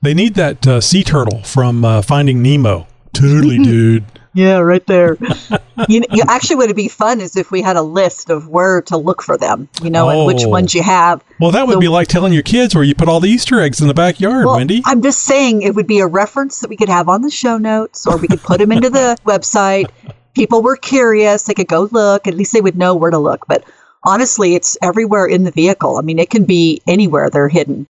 [0.00, 2.86] They need that uh, sea turtle from uh, Finding Nemo.
[3.12, 4.04] Totally, dude.
[4.34, 5.16] Yeah, right there.
[5.88, 8.82] you, you actually would it be fun is if we had a list of where
[8.82, 10.48] to look for them, you know, and which Oh.
[10.50, 11.24] ones you have.
[11.40, 13.58] Well, that would So- be like telling your kids where you put all the Easter
[13.60, 14.82] eggs in the backyard, Well, Wendy.
[14.84, 17.58] I'm just saying it would be a reference that we could have on the show
[17.58, 19.86] notes, or we could put them into the website.
[20.34, 22.28] People were curious; they could go look.
[22.28, 23.46] At least they would know where to look.
[23.48, 23.64] But
[24.04, 25.96] honestly, it's everywhere in the vehicle.
[25.96, 27.88] I mean, it can be anywhere they're hidden.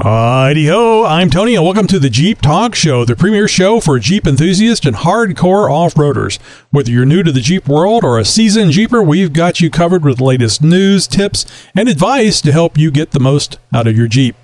[0.00, 3.98] Alrighty ho, I'm Tony, and welcome to the Jeep Talk Show, the premier show for
[3.98, 6.40] Jeep enthusiasts and hardcore off-roaders.
[6.70, 10.02] Whether you're new to the Jeep world or a seasoned Jeeper, we've got you covered
[10.02, 11.44] with latest news, tips,
[11.76, 14.34] and advice to help you get the most out of your Jeep.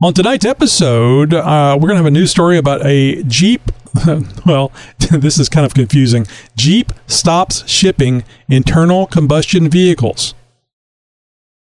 [0.00, 3.60] On tonight's episode, uh, we're going to have a news story about a Jeep.
[4.46, 4.72] Well,
[5.10, 6.26] this is kind of confusing.
[6.56, 10.32] Jeep stops shipping internal combustion vehicles.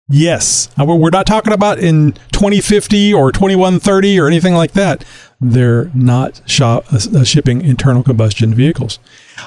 [0.09, 5.05] Yes, Uh, we're not talking about in 2050 or 2130 or anything like that.
[5.39, 9.00] They're not shop, uh, shipping internal combustion vehicles.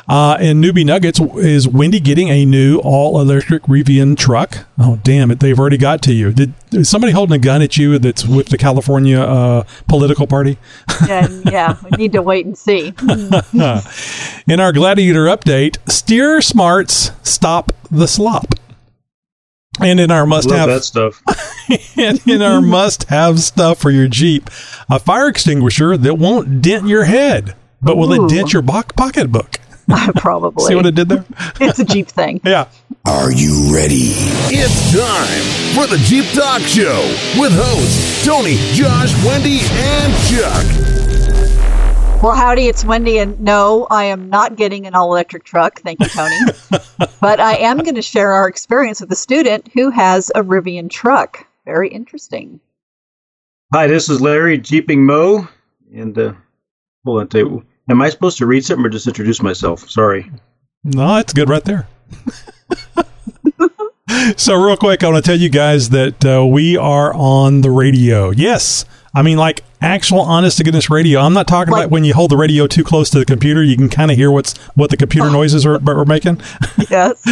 [0.08, 4.66] Uh, and Newbie Nuggets is Wendy getting a new all electric Rivian truck?
[4.78, 5.40] Oh, damn it!
[5.40, 6.32] They've already got to you.
[6.32, 10.58] Did is somebody holding a gun at you that's with the California uh, political party?
[11.08, 12.94] And yeah, we need to wait and see.
[14.48, 18.54] In our Gladiator update, Steer Smarts stop the slop.
[19.80, 21.22] And in our must Love have stuff.
[21.96, 24.48] and in our must have stuff for your Jeep,
[24.90, 28.26] a fire extinguisher that won't dent your head, but will Ooh.
[28.26, 29.60] it dent your bo- pocketbook?
[29.88, 30.64] Uh, probably.
[30.64, 31.24] See what it did there?
[31.60, 32.40] it's a Jeep thing.
[32.42, 32.66] Yeah.
[33.04, 34.10] Are you ready?
[34.50, 37.02] It's time for the Jeep Talk Show
[37.40, 41.05] with hosts Tony, Josh, Wendy, and Chuck.
[42.22, 45.80] Well, howdy, it's Wendy, and no, I am not getting an all electric truck.
[45.80, 46.34] Thank you, Tony.
[47.20, 50.90] but I am going to share our experience with a student who has a Rivian
[50.90, 51.46] truck.
[51.66, 52.58] Very interesting.
[53.72, 55.46] Hi, this is Larry Jeeping Mo,
[55.94, 56.32] and uh,
[57.04, 57.28] hold on.
[57.28, 59.88] Tell am I supposed to read something or just introduce myself?
[59.88, 60.30] Sorry.
[60.84, 61.86] No, it's good right there.
[64.36, 67.70] so, real quick, I want to tell you guys that uh, we are on the
[67.70, 68.30] radio.
[68.30, 68.86] Yes.
[69.14, 71.20] I mean, like actual honest to goodness radio.
[71.20, 73.62] I'm not talking Like- about when you hold the radio too close to the computer,
[73.62, 75.32] you can kind of hear what's what the computer oh.
[75.32, 76.40] noises are, we're making.
[76.90, 77.24] Yes.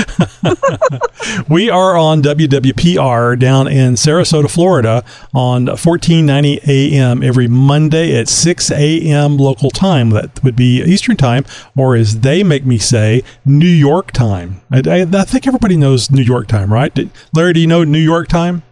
[1.48, 8.70] We are on WWPR down in Sarasota, Florida on 1490 AM every Monday at 6
[8.70, 10.10] AM local time.
[10.10, 11.44] That would be Eastern time,
[11.76, 14.60] or as they make me say, New York time.
[14.70, 16.94] I, I, I think everybody knows New York time, right?
[16.94, 18.62] Did, Larry, do you know New York time?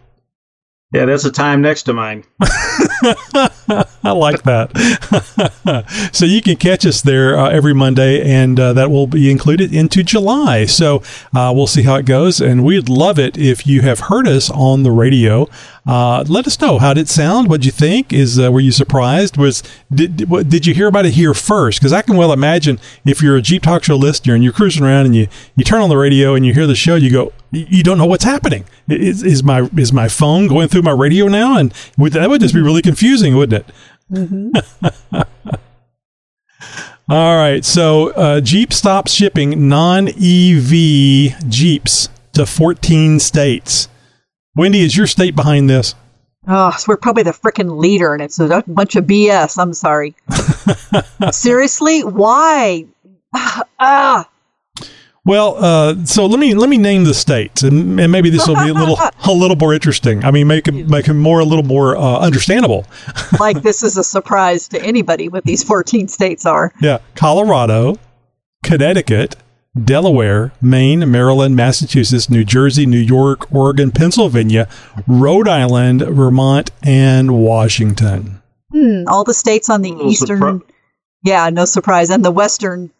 [0.93, 2.23] Yeah, that's the time next to mine.
[2.39, 4.69] I like that.
[6.13, 9.73] so you can catch us there uh, every Monday, and uh, that will be included
[9.73, 10.65] into July.
[10.65, 11.01] So
[11.35, 14.51] uh, we'll see how it goes, and we'd love it if you have heard us
[14.51, 15.49] on the radio.
[15.87, 17.49] Uh, let us know how did it sound.
[17.49, 18.13] What'd you think?
[18.13, 19.35] Is uh, were you surprised?
[19.35, 21.79] Was did did- did you hear about it here first?
[21.79, 24.83] Because I can well imagine if you're a Jeep Talk Show listener and you're cruising
[24.83, 27.33] around and you you turn on the radio and you hear the show, you go,
[27.53, 28.65] you you don't know what's happening.
[28.89, 31.57] Is, is my is my phone going through my radio now?
[31.57, 33.73] And would, that would just be really confusing, wouldn't it?
[37.09, 37.63] All right.
[37.63, 43.87] So uh, Jeep stops shipping non EV Jeeps to 14 states.
[44.55, 45.95] Wendy, is your state behind this?
[46.47, 49.57] Oh, so we're probably the freaking leader, and it's a bunch of BS.
[49.57, 50.15] I'm sorry.
[51.31, 52.01] Seriously?
[52.01, 52.85] Why?
[53.79, 54.29] Ah,
[55.25, 58.55] Well, uh, so let me let me name the states, and, and maybe this will
[58.61, 60.23] be a little a little more interesting.
[60.25, 62.85] I mean, make it make it more a little more uh, understandable.
[63.39, 66.73] like this is a surprise to anybody what these 14 states are.
[66.81, 67.99] Yeah, Colorado,
[68.65, 69.37] Connecticut,
[69.81, 74.67] Delaware, Maine, Maryland, Massachusetts, New Jersey, New York, Oregon, Pennsylvania,
[75.07, 78.41] Rhode Island, Vermont, and Washington.
[78.73, 80.39] Hmm, all the states on the Little eastern.
[80.41, 80.61] surpri-
[81.23, 82.09] yeah, no surprise.
[82.09, 82.91] And the western,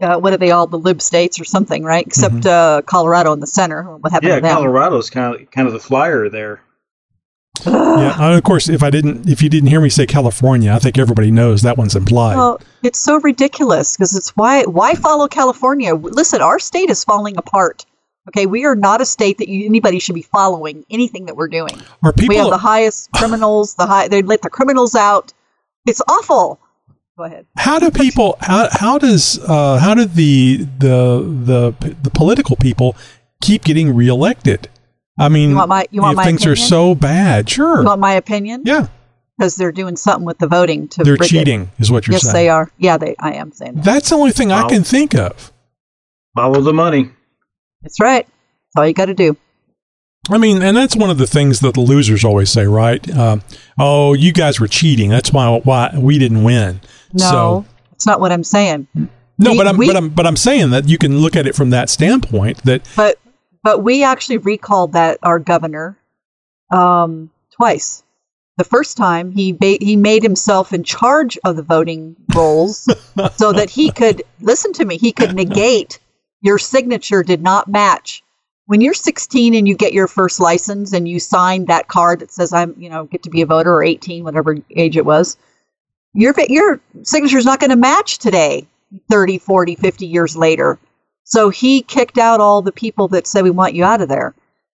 [0.00, 0.66] uh, what are they all?
[0.66, 2.06] The lib states or something, right?
[2.06, 2.78] Except Mm-hmm.
[2.78, 3.82] uh, Colorado in the center.
[3.82, 4.56] What happened Yeah, to them?
[4.56, 6.60] Colorado's kind of kind of the flyer there.
[7.66, 10.80] Yeah, and of course, if I didn't, if you didn't hear me say California, I
[10.80, 12.34] think everybody knows that one's implied.
[12.36, 15.94] Well, it's so ridiculous because it's why why follow California?
[15.94, 17.86] Listen, our state is falling apart.
[18.28, 21.46] Okay, we are not a state that you, anybody should be following anything that we're
[21.48, 21.80] doing.
[22.02, 22.30] Are people?
[22.30, 23.74] we have the highest criminals.
[23.76, 25.32] The high they let the criminals out.
[25.86, 26.58] It's awful.
[27.16, 27.46] Go ahead.
[27.56, 28.36] how do people?
[28.40, 29.38] How, how does?
[29.38, 32.96] Uh, how do the the the the political people
[33.40, 34.68] keep getting reelected?
[35.18, 37.48] I mean, You want my- you want if my things are so bad.
[37.48, 37.80] Sure.
[37.80, 38.62] You want my opinion?
[38.64, 38.88] yeah,
[39.38, 41.04] Because they're doing something with the voting to.
[41.04, 42.32] they're cheating, is what you're Yes, saying.
[42.34, 42.68] they are.
[42.78, 43.14] Yeah, they.
[43.20, 43.84] I am saying that.
[43.84, 45.52] That's the only thing I can think of.
[46.34, 47.10] Follow the money.
[47.82, 48.26] That's right.
[48.26, 49.36] That's all you got to do.
[50.30, 53.08] I mean, and that's one of the things that the losers always say, right?
[53.16, 53.42] Um,
[53.78, 55.10] oh, you guys were cheating.
[55.10, 56.80] That's why why we didn't win.
[57.14, 58.86] No, So that's not what I'm saying.
[59.38, 61.46] no, We- but I'm we- but I'm but I'm saying that you can look at
[61.46, 62.62] it from that standpoint.
[62.64, 63.18] That But
[63.62, 65.96] but we actually recalled that our governor
[66.70, 68.02] um, twice.
[68.56, 72.88] The first time he ba- he made himself in charge of the voting rolls
[73.36, 74.96] so that he could listen to me.
[74.98, 75.98] He could negate
[76.40, 78.22] your signature did not match.
[78.66, 82.32] When you're 16 and you get your first license and you sign that card that
[82.32, 85.36] says I'm you know get to be a voter or 18 whatever age it was,
[86.14, 88.66] your your signature is not going to match today
[89.10, 90.78] 30 40 50 years later
[91.24, 94.34] so he kicked out all the people that said we want you out of there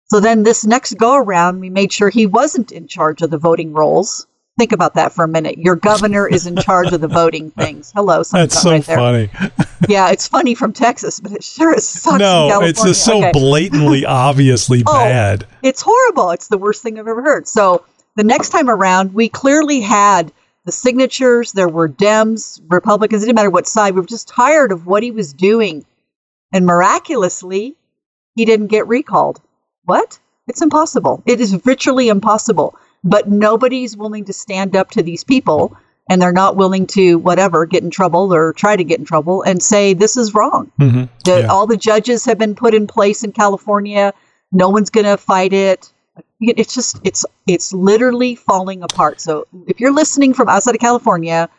[0.08, 3.38] so then this next go around we made sure he wasn't in charge of the
[3.38, 4.26] voting rolls
[4.58, 7.92] think about that for a minute your governor is in charge of the voting things
[7.94, 9.30] hello that's so right funny.
[9.90, 13.18] yeah it's funny from texas but it sure is sucks in No, it's just so
[13.18, 13.32] Okay.
[13.34, 14.94] blatantly, obviously Oh.
[14.94, 15.46] bad.
[15.62, 16.32] It's horrible.
[16.32, 17.48] It's the worst thing I've ever heard.
[17.48, 17.84] So
[18.16, 20.32] the next time around, we clearly had
[20.66, 21.52] the signatures.
[21.52, 23.24] There were Dems, Republicans.
[23.24, 23.94] It didn't matter what side.
[23.94, 25.86] We were just tired of what he was doing,
[26.54, 27.76] and miraculously,
[28.36, 29.42] he didn't get recalled.
[29.86, 30.20] What?
[30.48, 31.24] It's impossible.
[31.26, 32.76] It is virtually impossible.
[33.04, 35.78] But nobody's willing to stand up to these people,
[36.10, 39.44] and they're not willing to whatever get in trouble or try to get in trouble
[39.44, 40.72] and say this is wrong.
[40.80, 41.48] hmm The, Yeah.
[41.48, 44.14] All the judges have been put in place in California.
[44.52, 45.92] No one's going to fight it.
[46.58, 49.22] It's just it's it's literally falling apart.
[49.22, 51.50] So if you're listening from outside of California,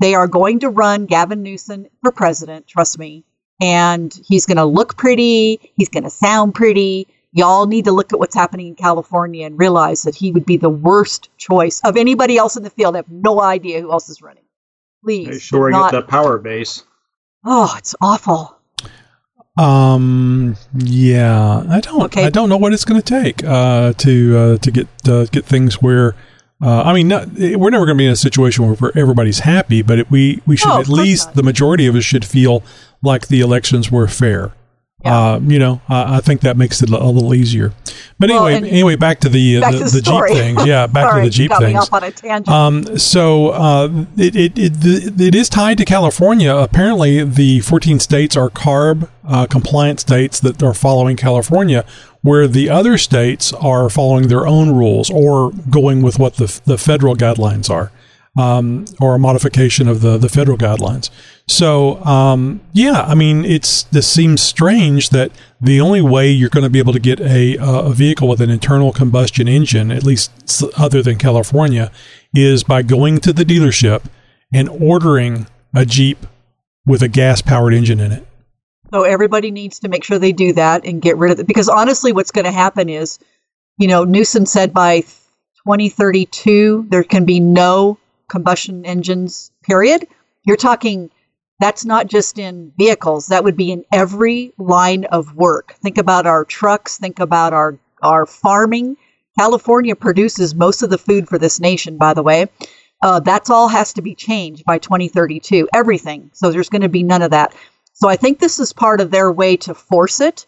[0.00, 2.66] they are going to run Gavin Newsom for president.
[2.66, 3.24] Trust me,
[3.60, 5.72] and he's going to look pretty.
[5.76, 7.06] He's going to sound pretty.
[7.32, 10.56] Y'all need to look at what's happening in California and realize that he would be
[10.56, 12.94] the worst choice of anybody else in the field.
[12.94, 14.44] I have no idea who else is running.
[15.02, 16.84] Please, They're shoring not- up that power base.
[17.44, 18.56] Oh, it's awful.
[19.56, 20.56] Um.
[20.74, 22.02] Yeah, I don't.
[22.04, 22.24] Okay.
[22.24, 25.44] I don't know what it's going to take uh, to uh, to get uh, get
[25.44, 26.14] things where.
[26.62, 29.82] Uh, I mean, not, we're never going to be in a situation where everybody's happy,
[29.82, 31.34] but it, we we should No, at least not.
[31.34, 32.62] the majority of us should feel
[33.02, 34.52] like the elections were fair.
[35.04, 35.18] Yeah.
[35.18, 37.72] Uh, you know, I, I think that makes it a little easier.
[38.18, 40.66] But Well, anyway, anyway, back to the uh, Back the, to the, the Jeep things.
[40.66, 41.78] Yeah, back Sorry, to the Jeep things.
[41.78, 42.48] off on a tangent.
[42.48, 46.54] Um, so uh, it, it, it, it is tied to California.
[46.54, 51.84] Apparently, the 14 states are CARB uh, compliant states that are following California,
[52.22, 56.78] where the other states are following their own rules or going with what the, the
[56.78, 57.90] federal guidelines are.
[58.36, 61.08] Um, or a modification of the, the federal guidelines.
[61.46, 66.64] So, um, yeah, I mean, it's this seems strange that the only way you're going
[66.64, 70.32] to be able to get a, a vehicle with an internal combustion engine, at least
[70.76, 71.92] other than California,
[72.34, 74.04] is by going to the dealership
[74.52, 76.26] and ordering a Jeep
[76.86, 78.26] with a gas powered engine in it.
[78.92, 81.46] So everybody needs to make sure they do that and get rid of it.
[81.46, 83.18] Because honestly, what's going to happen is,
[83.78, 87.98] you know, Newsom said by 2032 there can be no
[88.28, 89.50] combustion engines.
[89.62, 90.06] Period.
[90.44, 91.10] You're talking.
[91.60, 93.28] That's not just in vehicles.
[93.28, 95.74] That would be in every line of work.
[95.82, 96.98] Think about our trucks.
[96.98, 98.96] Think about our our farming.
[99.38, 102.46] California produces most of the food for this nation, by the way.
[103.02, 105.68] Uh, that's all has to be changed by 2032.
[105.74, 106.30] Everything.
[106.32, 107.54] So there's going to be none of that.
[107.92, 110.46] So I think this is part of their way to force it.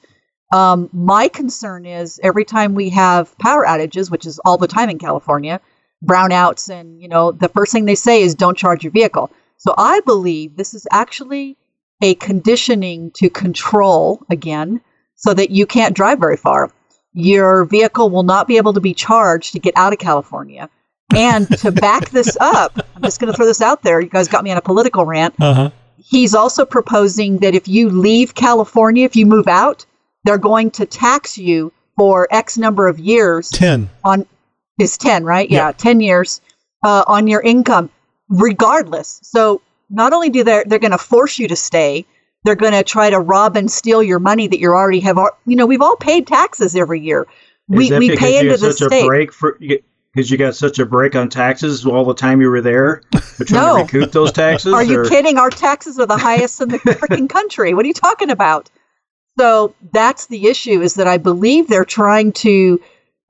[0.52, 4.88] Um, my concern is every time we have power outages, which is all the time
[4.88, 5.60] in California,
[6.04, 9.30] brownouts, and you know the first thing they say is don't charge your vehicle.
[9.58, 11.56] So I believe this is actually
[12.02, 14.80] a conditioning to control again,
[15.14, 16.70] so that you can't drive very far.
[17.14, 20.68] Your vehicle will not be able to be charged to get out of California.
[21.14, 24.00] And to back this up, I'm just going to throw this out there.
[24.00, 25.70] You guys got me on a political rant Uh huh.
[25.96, 29.86] he's also proposing that if you leave California, if you move out,
[30.24, 33.88] they're going to tax you for X number of years 10.
[34.04, 34.26] on
[34.80, 35.48] is 10, right?
[35.50, 35.68] Yeah.
[35.68, 36.40] Yeah, 10 years
[36.84, 37.90] uh, on your income,
[38.28, 39.20] regardless.
[39.22, 42.04] So not only do they they're going to force you to stay,
[42.44, 45.18] they're going to try to rob and steal your money that you already have.
[45.46, 47.26] You know, we've all paid taxes every year.
[47.68, 49.02] We Is that we pay into the such state.
[49.04, 52.48] a break for because you got such a break on taxes all the time you
[52.50, 53.02] were there?
[53.12, 53.76] You're trying No.
[53.86, 54.72] to recoup those taxes?
[54.72, 55.36] Are you kidding?
[55.38, 57.74] Our taxes are the highest in the freaking country.
[57.74, 58.70] What are you talking about?
[59.38, 62.80] So that's the issue is that I believe they're trying to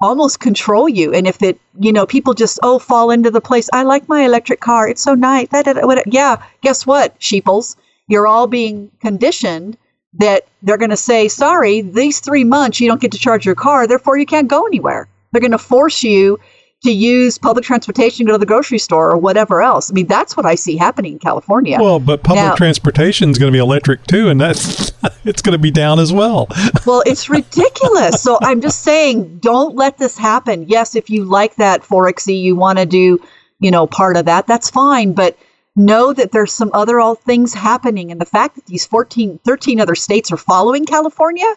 [0.01, 1.13] almost control you.
[1.13, 3.69] And if it, you know, people just, oh, fall into the place.
[3.73, 4.89] I like my electric car.
[4.89, 5.49] It's so nice.
[5.49, 6.43] That, that, yeah.
[6.63, 7.77] Guess what, sheeples?
[8.09, 9.77] You're all being conditioned
[10.19, 13.55] that they're going to say, sorry, these three months you don't get to charge your
[13.55, 13.87] car.
[13.87, 15.09] Therefore, you can't go anywhere.
[15.33, 16.39] They're going to force you
[16.85, 19.91] to use public transportation to go to the grocery store or whatever else.
[19.91, 21.79] I mean, that's what I see happening in California.
[21.81, 24.93] Well, but public transportation is going to be electric too, and that's
[25.25, 26.49] it's going to be down as well.
[26.85, 28.23] Well, it's ridiculous.
[28.23, 30.67] so I'm just saying, don't let this happen.
[30.69, 33.21] Yes, if you like that 4XE, you want to do,
[33.59, 35.13] you know, part of that, that's fine.
[35.13, 35.37] But
[35.75, 38.13] know that there's some other all things happening.
[38.13, 41.53] And the fact that these 14, 13 other states are following California,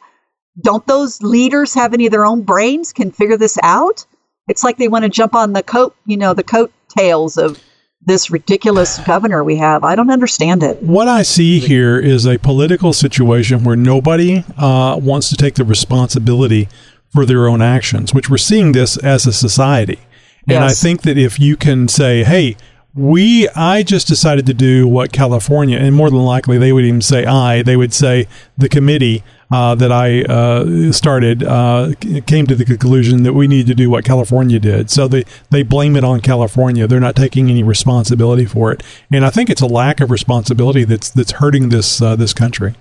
[0.61, 4.05] don't those leaders have any of their own brains can figure this out?
[4.49, 7.61] It's like they want to jump on the coat, you know, the coat tails of
[8.05, 9.83] this ridiculous governor we have.
[9.83, 10.81] I don't understand it.
[10.81, 15.63] What I see here is a political situation where nobody uh, wants to take the
[15.63, 16.67] responsibility
[17.13, 19.99] for their own actions, which we're seeing this as a society.
[20.47, 22.57] And I think that if you can say, hey,
[22.95, 27.01] we, I just decided to do what California, and more than likely they would even
[27.01, 28.27] say I, they would say
[28.57, 31.93] the committee uh, that I uh, started uh,
[32.27, 34.91] came to the conclusion that we need to do what California did.
[34.91, 36.87] So they, they blame it on California.
[36.87, 38.83] They're not taking any responsibility for it.
[39.11, 42.75] And I think it's a lack of responsibility that's, that's hurting this, uh, this country.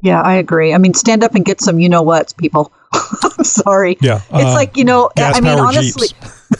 [0.00, 0.74] Yeah, I agree.
[0.74, 2.72] I mean, stand up and get some you know what's, people.
[2.92, 3.96] I'm sorry.
[4.02, 6.08] Yeah, It's uh, like, you know, I mean, honestly,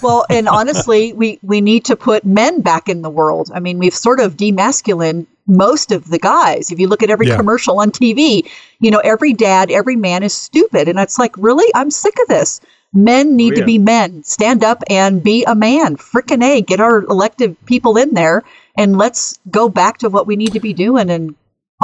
[0.03, 3.51] well, and honestly, we, we need to put men back in the world.
[3.55, 6.71] I mean, we've sort of demasculined most of the guys.
[6.71, 7.37] If you look at every Yeah.
[7.37, 8.45] commercial on TV,
[8.81, 10.89] you know, every dad, every man is stupid.
[10.89, 11.71] And it's like, really?
[11.75, 12.61] I'm sick of this.
[12.93, 14.23] Men need Oh, to be men.
[14.25, 15.97] Stand up and be a man.
[15.97, 16.61] Frickin' A.
[16.63, 18.43] Get our elected people in there
[18.77, 21.35] and let's go back to what we need to be doing and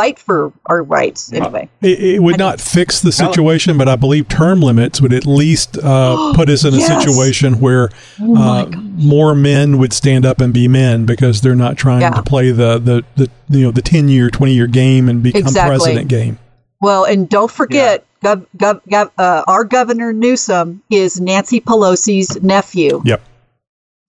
[0.01, 1.69] fight for our rights anyway.
[1.83, 5.77] It, it would not fix the situation, but I believe term limits would at least
[5.77, 7.03] uh, put us in a Yes.
[7.03, 7.91] situation where
[8.21, 8.81] Oh uh, gosh.
[8.97, 12.11] more men would stand up and be men because they're not trying Yeah.
[12.11, 15.43] to play the, the, the you know the ten year, twenty year game and become
[15.43, 15.77] Exactly.
[15.77, 16.39] president game.
[16.81, 23.03] Well, and don't forget, gov, gov, gov, uh, our governor Newsom is Nancy Pelosi's nephew.
[23.05, 23.21] Yep.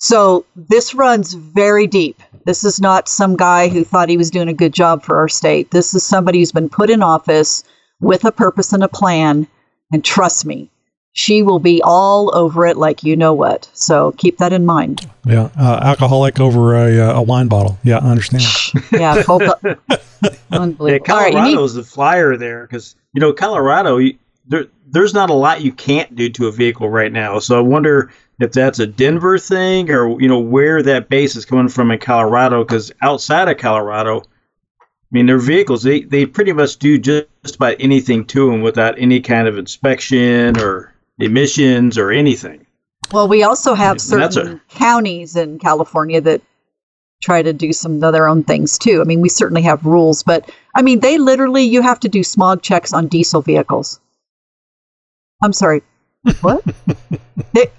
[0.04, 2.20] So this runs very deep.
[2.46, 5.30] This is not some guy who thought he was doing a good job for our
[5.30, 5.70] state.
[5.70, 7.64] This is somebody who's been put in office
[8.00, 9.46] with a purpose and a plan.
[9.94, 10.72] And trust me,
[11.14, 13.70] she will be all over it like you know what.
[13.74, 15.08] So keep that in mind.
[15.24, 17.78] Yeah, uh, alcoholic over a, uh, a wine bottle.
[17.84, 18.44] Yeah, I understand.
[18.92, 19.76] Yeah, full bu-
[20.24, 21.14] Yeah, unbelievable.
[21.14, 23.98] All right, you Colorado need- is the flyer there because you know Colorado.
[23.98, 24.18] You,
[24.48, 27.38] there, there's not a lot you can't do to a vehicle right now.
[27.38, 31.46] So I wonder if that's a Denver thing or you know where that base is
[31.46, 32.64] coming from in Colorado.
[32.64, 34.24] Because outside of Colorado, I
[35.12, 39.22] mean, their vehicles they they pretty much do just about anything to them without any
[39.22, 42.66] kind of inspection or emissions or anything.
[43.12, 46.42] Well, we also have And certain counties in California that
[47.22, 49.02] try to do some of their own things too.
[49.02, 52.24] I mean, we certainly have rules, but I mean, they literally you have to do
[52.24, 54.00] smog checks on diesel vehicles.
[55.44, 55.84] I'm sorry,
[56.42, 56.64] what?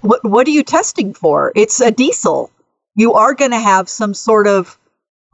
[0.01, 0.23] what?
[0.23, 1.51] What are you testing for?
[1.55, 2.51] It's a diesel.
[2.95, 4.77] You are going to have some sort of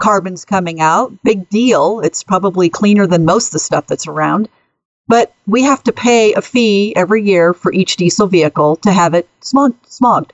[0.02, 1.12] carbons coming out.
[1.24, 2.00] Big deal.
[2.02, 4.50] It's probably cleaner than most of the stuff that's around.
[5.08, 9.14] But we have to pay a fee every year for each diesel vehicle to have
[9.16, 10.32] it smog- smogged.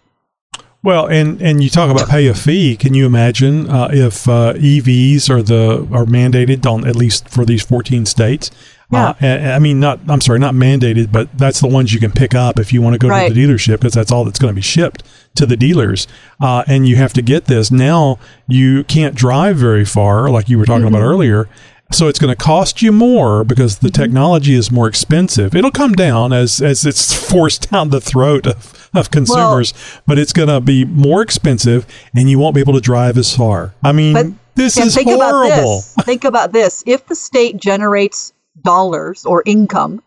[0.83, 2.75] Well, and, and you talk about pay a fee.
[2.75, 7.43] Can you imagine uh, if uh, EVs are the are mandated on at least for
[7.43, 8.51] these fourteen states?
[8.91, 9.13] Yeah.
[9.21, 12.35] Uh, I mean, not I'm sorry, not mandated, but that's the ones you can pick
[12.35, 13.27] up if you want to go Right.
[13.27, 15.03] to the dealership because that's all that's going to be shipped
[15.35, 16.07] to the dealers.
[16.39, 18.19] Uh, and you have to get this now.
[18.47, 21.49] You can't drive very far, like you were talking about earlier.
[21.91, 25.55] So it's going to cost you more because the technology is more expensive.
[25.55, 29.73] It'll come down as as it's forced down the throat of, of consumers,
[30.07, 33.35] but it's going to be more expensive, and you won't be able to drive as
[33.35, 33.73] far.
[33.83, 34.25] I mean, But
[34.55, 35.47] this is think horrible.
[35.47, 35.95] about this.
[36.05, 36.83] Think about this.
[36.87, 38.33] If the state generates
[38.63, 40.01] dollars or income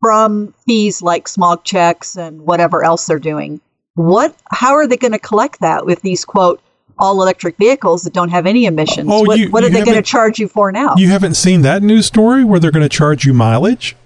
[0.00, 3.60] from fees like smog checks and whatever else they're doing,
[3.94, 6.60] what how are they going to collect that with these quote
[6.98, 9.08] all electric vehicles that don't have any emissions?
[9.10, 10.94] Oh, what, you- what are they going to charge you for now?
[10.96, 13.96] You haven't seen that news story where they're going to charge you mileage?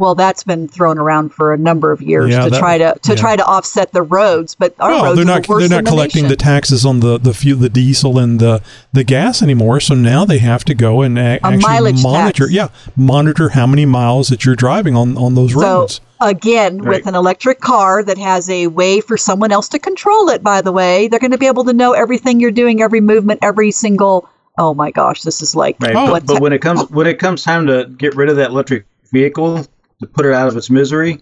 [0.00, 2.96] Well, that's been thrown around for a number of years Yeah, to that- try to
[3.02, 3.20] to yeah.
[3.20, 5.82] try to offset the roads, but our Well, roads they're are not the worst they're
[5.82, 6.38] not collecting the nation.
[6.38, 9.78] taxes on the the fuel, the diesel and the the gas anymore.
[9.78, 12.52] So now they have to go and a- actually monitor, tax.
[12.52, 15.62] yeah, monitor how many miles that you're driving on on those roads.
[15.64, 16.00] So roads.
[16.22, 16.96] again, Right.
[16.98, 20.60] with an electric car that has a way for someone else to control it, by
[20.62, 23.70] the way, they're going to be able to know everything you're doing, every movement, every
[23.70, 24.28] single.
[24.58, 25.94] Oh my gosh, this is like Right.
[25.94, 28.84] But, but when it comes when it comes time to get rid of that electric
[29.12, 29.64] vehicle
[30.00, 31.20] to put it out of its misery,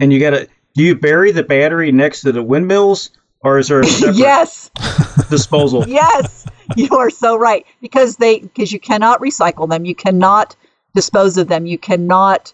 [0.00, 3.10] and you got to do you bury the battery next to the windmills,
[3.42, 4.70] or is there a separate yes,
[5.28, 5.84] disposal?
[5.88, 7.66] yes, you are so right.
[7.80, 10.56] Because they because you cannot recycle them, you cannot
[10.94, 12.52] dispose of them, you cannot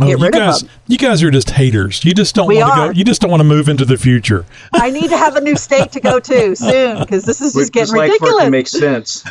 [0.00, 0.70] Oh, Get you rid of guys, them.
[0.86, 2.02] you guys are just haters.
[2.02, 2.98] You just don't We want to go.
[2.98, 4.46] You just don't want to move into the future.
[4.72, 7.60] I need to have a new state to go to soon because this is We
[7.60, 8.44] just getting just like for it ridiculous.
[8.44, 9.24] to make sense.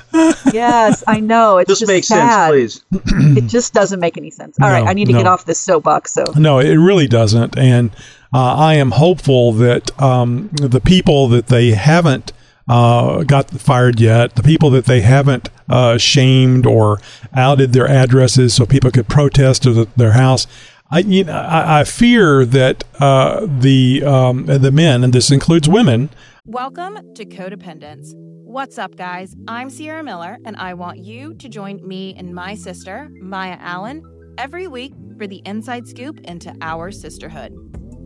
[0.53, 1.57] yes, I know.
[1.57, 2.51] It's Just, just make sad.
[2.51, 3.37] sense, please.
[3.43, 4.55] It just doesn't make any sense.
[4.61, 6.13] All right, No, I need to get off this soapbox.
[6.13, 7.57] So No, it really doesn't.
[7.57, 7.89] And
[8.31, 12.33] uh, I am hopeful that um, the people that they haven't
[12.67, 16.99] uh, got fired yet, the people that they haven't uh, shamed or
[17.35, 20.47] outed their addresses so people could protest the, their house.
[20.89, 25.69] I, you know, I, I fear that uh, the um, the men, and this includes
[25.69, 26.09] women,
[26.45, 28.13] Welcome to Codependence.
[28.15, 29.35] What's up, guys?
[29.47, 34.03] I'm Sierra Miller, and I want you to join me and my sister, Maya Allen,
[34.37, 37.53] every week for the inside scoop into our sisterhood.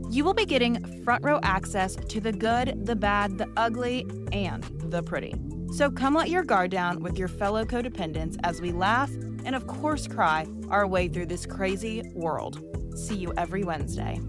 [0.09, 4.63] You will be getting front row access to the good, the bad, the ugly, and
[4.89, 5.35] the pretty.
[5.75, 9.11] So come let your guard down with your fellow codependents as we laugh
[9.43, 12.63] and, of course, cry our way through this crazy world.
[12.97, 14.19] See you every Wednesday.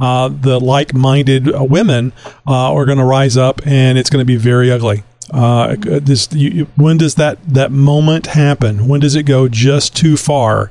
[0.00, 2.12] uh, the like-minded uh, women
[2.46, 5.04] uh, are going to rise up, and it's going to be very ugly.
[5.32, 8.88] Uh, this, you- when does that that moment happen?
[8.88, 10.70] When does it go just too far,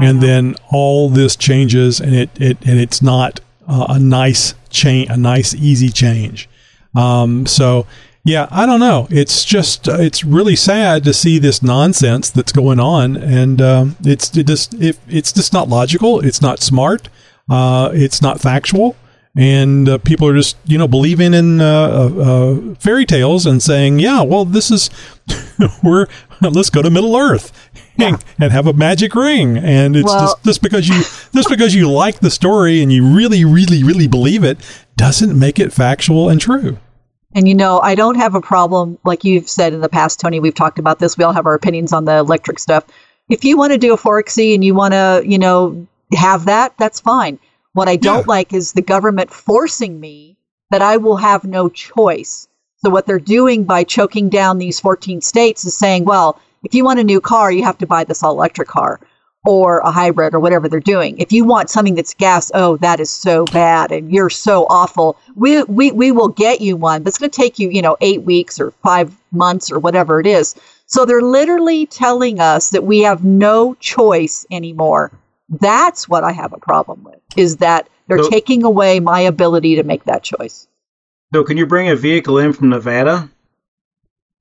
[0.00, 5.10] and then all this changes, and it, it and it's not uh, a nice change,
[5.10, 6.48] a nice easy change.
[6.94, 7.86] Um, so
[8.24, 9.08] yeah, I don't know.
[9.10, 13.96] It's just uh, it's really sad to see this nonsense that's going on, and um,
[14.04, 16.20] it's it just it, it's just not logical.
[16.20, 17.08] It's not smart.
[17.50, 18.94] Uh, it's not factual,
[19.36, 23.60] and uh, people are just you know believing in uh, uh, uh, fairy tales and
[23.60, 24.88] saying, yeah, well, this is
[25.82, 26.06] we're
[26.40, 27.52] let's go to Middle Earth.
[27.98, 31.02] And, and have a magic ring, and it's Well- just just because you
[31.34, 34.58] just because you like the story and you really, really, really believe it
[34.96, 36.78] doesn't make it factual and true.
[37.34, 40.40] And you know, I don't have a problem, like you've said in the past, Tony.
[40.40, 41.16] We've talked about this.
[41.18, 42.84] We all have our opinions on the electric stuff.
[43.28, 46.74] If you want to do a 4XE and you want to, you know, have that,
[46.78, 47.38] that's fine.
[47.74, 48.34] What I don't Yeah.
[48.34, 50.36] like is the government forcing me
[50.70, 52.48] that I will have no choice.
[52.84, 56.84] So what they're doing by choking down these 14 states is saying, well, if you
[56.84, 59.00] want a new car, you have to buy this all electric car
[59.44, 61.18] or a hybrid or whatever they're doing.
[61.18, 65.16] If you want something that's gas, oh, that is so bad and you're so awful.
[65.34, 67.96] We we we will get you one, but it's going to take you, you know,
[68.00, 70.54] 8 weeks or 5 months or whatever it is.
[70.86, 75.10] So they're literally telling us that we have no choice anymore.
[75.48, 77.18] That's what I have a problem with.
[77.36, 80.68] Is that they're So- taking away my ability to make that choice.
[81.34, 83.30] So, can you bring a vehicle in from Nevada?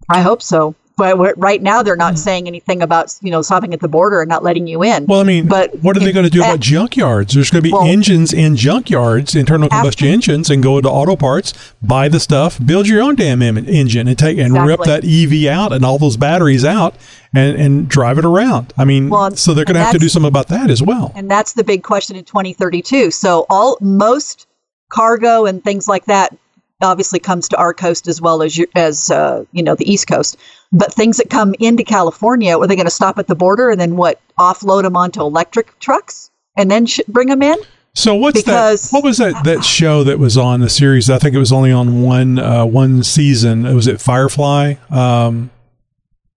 [0.10, 0.76] I hope so.
[0.98, 2.18] But right now they're not mm-hmm.
[2.18, 5.06] saying anything about, you know, stopping at the border and not letting you in.
[5.06, 7.34] Well, I mean, But what are they going to do about junkyards?
[7.34, 10.90] There's going to be well- engines in junkyards, internal combustion After- engines, and go to
[10.90, 15.04] auto parts, buy the stuff, build your own damn engine, and take and rip that
[15.04, 16.96] EV out and all those batteries out,
[17.34, 18.74] and and drive it around.
[18.78, 21.12] I mean, Well, so they're going to have to do something about that as well.
[21.16, 23.12] and that's the big question in 2032.
[23.12, 24.48] So all most
[24.90, 26.36] cargo and things like that
[26.82, 30.08] obviously comes to our coast as well as your, as uh, you know the East
[30.08, 30.38] Coast.
[30.72, 33.80] But things that come into California, are they going to stop at the border and
[33.80, 34.20] then what?
[34.40, 37.58] Offload them onto electric trucks and then sh- bring them in?
[37.94, 38.96] So what's Because- that?
[38.96, 41.10] What was that that show that was on the series?
[41.10, 43.64] I think it was only on one uh, one season.
[43.76, 44.76] Was it Firefly?
[44.90, 45.50] Um,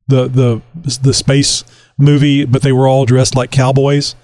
[0.08, 0.62] the the
[1.00, 1.64] the space
[1.96, 4.16] movie, but they were all dressed like cowboys.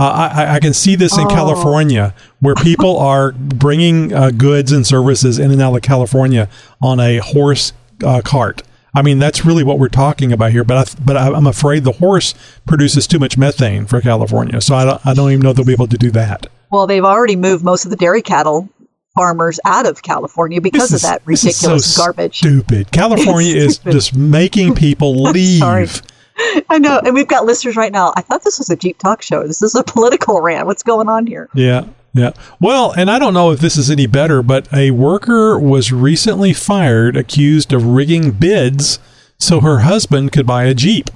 [0.00, 1.28] Uh, I, I can see this in Oh.
[1.28, 6.48] California, where people are bringing uh, goods and services in and out of California
[6.82, 7.72] on a horse
[8.04, 8.62] uh, cart.
[8.96, 10.64] I mean, that's really what we're talking about here.
[10.64, 12.34] But I, but I, I'm afraid the horse
[12.66, 15.72] produces too much methane for California, so I don't, I don't even know they'll be
[15.72, 16.46] able to do that.
[16.70, 18.68] Well, they've already moved most of the dairy cattle
[19.16, 22.38] farmers out of California because of that ridiculous so garbage.
[22.38, 22.90] Stupid.
[22.90, 23.92] California is Stupid.
[23.92, 26.02] just making people leave.
[26.68, 28.12] I know, and we've got listeners right now.
[28.16, 29.46] I thought this was a Jeep talk show.
[29.46, 30.66] This is a political rant.
[30.66, 31.48] What's going on here?
[31.54, 31.86] Yeah.
[32.12, 32.30] Yeah.
[32.60, 36.52] Well, and I don't know if this is any better, but a worker was recently
[36.52, 39.00] fired accused of rigging bids
[39.36, 41.10] so her husband could buy a Jeep.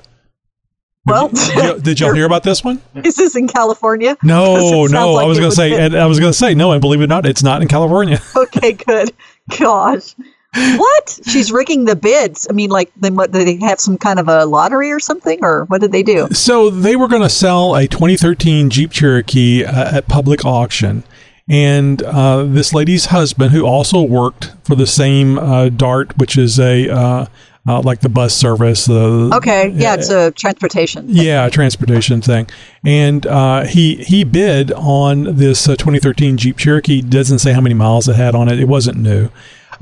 [1.07, 2.83] Well, Did, you, did y'all hear about this one?
[3.03, 4.17] is this in California?
[4.23, 5.13] No, no.
[5.13, 5.81] like I was going to say, fit.
[5.81, 7.69] and I was going to say no, and believe it or not, it's not in
[7.69, 8.21] California.
[8.37, 9.13] Okay, good.
[9.59, 10.15] Gosh.
[10.55, 11.21] What?
[11.27, 12.47] She's rigging the bids.
[12.49, 13.33] I mean, like, then what?
[13.33, 16.29] Did they have some kind of a lottery or something, or what did they do?
[16.33, 21.05] So they were going to sell a 2013 Jeep Cherokee uh, at public auction.
[21.51, 26.61] And uh, this lady's husband, who also worked for the same uh, DART, which is
[26.61, 27.27] a uh,
[27.67, 31.05] uh, like the bus service, the Okay, yeah, it's a transportation.
[31.09, 32.49] yeah, transportation thing.
[32.85, 37.03] And uh, he he bid on this uh, 2013 Jeep Cherokee.
[37.03, 38.59] Doesn't say how many miles it had on it.
[38.59, 39.31] It wasn't new.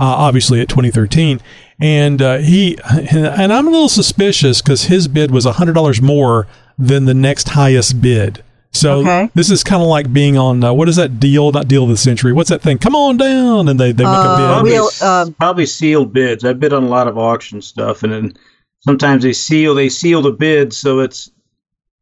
[0.05, 1.41] Obviously at 2013.
[1.81, 2.79] And uh, he
[3.11, 6.47] and I'm a little suspicious because his bid was hundred dollars more
[6.79, 8.43] than the next highest bid.
[8.73, 9.31] So Okay.
[9.35, 11.51] this is kind of like being on uh, what is that deal?
[11.53, 12.33] Not deal of the century.
[12.33, 12.79] What's that thing?
[12.79, 14.47] Come on down, and they they make Uh, a bid.
[14.47, 16.45] Probably, We'll, s- um, probably sealed bids.
[16.45, 18.33] I bid on a lot of auction stuff, and then
[18.81, 21.31] sometimes they seal they seal the bid so it's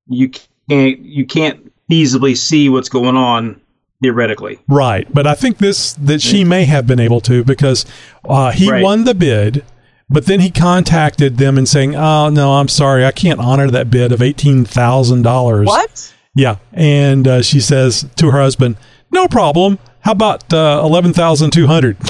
[0.07, 0.31] you
[0.69, 3.61] can't you can't feasibly see what's going on
[4.05, 4.59] theoretically.
[4.69, 7.87] Right, but I think this that she may have been able to because
[8.29, 8.83] uh, he Right.
[8.83, 9.65] won the bid,
[10.11, 13.91] but then he contacted them and saying, "Oh no, I'm sorry, I can't honor that
[13.91, 16.15] bid of eighteen thousand dollars." What?
[16.35, 18.77] Yeah, and uh, she says to her husband,
[19.11, 19.79] "No problem.
[20.01, 21.97] How about uh, eleven thousand two hundred?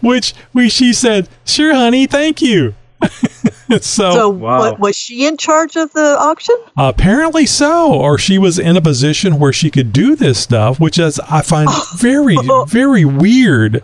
[0.00, 2.74] Which we she said, "Sure, honey, thank you."
[3.82, 4.58] so, So, wow.
[4.58, 6.56] what, was she in charge of the auction?
[6.76, 10.98] Apparently so, or she was in a position where she could do this stuff, which
[10.98, 12.36] is I find very,
[12.68, 13.82] very weird.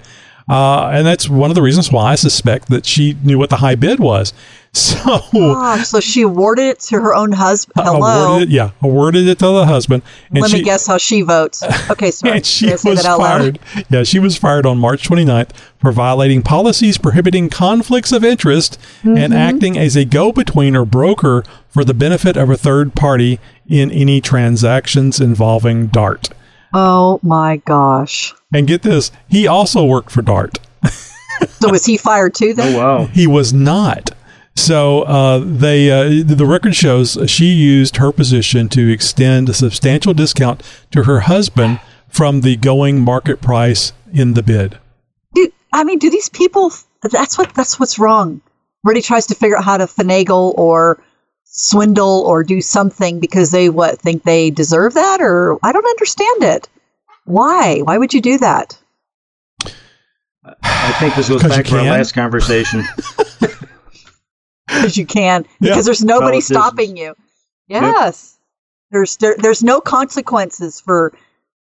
[0.48, 3.57] Uh, and that's one of the reasons why I suspect that she knew what the
[3.57, 4.33] high bid was.
[4.72, 7.74] So Gosh, so she awarded it to her own husband.
[7.85, 8.26] Hello.
[8.26, 10.05] awarded it, yeah, awarded it to the husband.
[10.31, 11.62] And Let she, me guess how she votes.
[11.90, 12.37] Okay, sorry.
[12.37, 13.59] and she Did say was that out loud?
[13.59, 13.87] fired.
[13.90, 19.16] Yeah, she was fired on March 29th for violating policies prohibiting conflicts of interest Mm-hmm.
[19.16, 23.90] and acting as a go-between or broker for the benefit of a third party in
[23.90, 26.28] any transactions involving DART.
[26.74, 28.34] Oh my gosh.
[28.52, 30.58] And get this, he also worked for DART.
[31.48, 32.68] So was he fired too then?
[32.68, 32.78] Oh then?
[32.80, 33.04] wow!
[33.06, 34.10] He was not.
[34.56, 40.12] So uh, they uh, the record shows she used her position to extend a substantial
[40.12, 44.78] discount to her husband from the going market price in the bid.
[45.72, 46.72] Do, I mean, do these people?
[47.02, 47.54] That's what.
[47.54, 48.40] That's what's wrong.
[48.85, 51.02] Everybody tries to figure out how to finagle or
[51.44, 56.42] swindle or do something because they what think they deserve that, or I don't understand
[56.44, 56.68] it.
[57.24, 57.80] Why?
[57.80, 58.78] Why would you do that?
[60.62, 62.85] I think this goes 'Cause you back to our last conversation.
[64.66, 65.46] Because you can.
[65.61, 65.70] Yeah.
[65.70, 66.56] Because there's nobody Politicians.
[66.59, 67.14] stopping you.
[67.66, 68.38] Yes.
[68.92, 71.12] There's there, there's no consequences for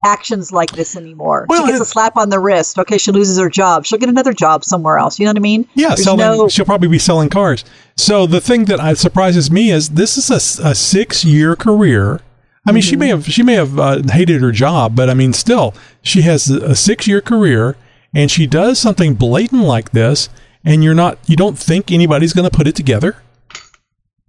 [0.04, 1.46] actions like this anymore.
[1.48, 2.78] Well, she gets a slap on the wrist.
[2.78, 3.84] Okay, she loses her job.
[3.86, 5.18] She'll get another job somewhere else.
[5.18, 5.68] You know what I mean?
[5.74, 6.18] Yeah, There's selling.
[6.20, 7.64] no- she'll probably be selling cars.
[7.96, 12.20] So the thing that uh, surprises me is this is a six-year career.
[12.66, 15.32] I mean, she may have she may have uh, hated her job, but I mean,
[15.34, 17.76] still, she has a, a six-year career,
[18.14, 20.30] and she does something blatant like this,
[20.64, 23.16] and you're not you don't think anybody's going to put it together.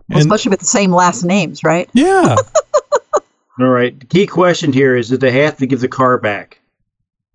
[0.09, 1.89] Well, And especially with the same last names, right?
[1.93, 2.35] yeah,
[3.59, 3.97] All right.
[3.99, 6.59] The key question here is: Did they have to give the car back?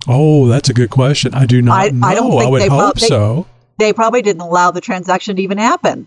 [0.09, 1.35] oh, that's a good question.
[1.35, 2.07] I do not I- know.
[2.07, 3.47] I don't I would they hope prob- they- so.
[3.79, 6.07] They probably didn't allow the transaction to even happen.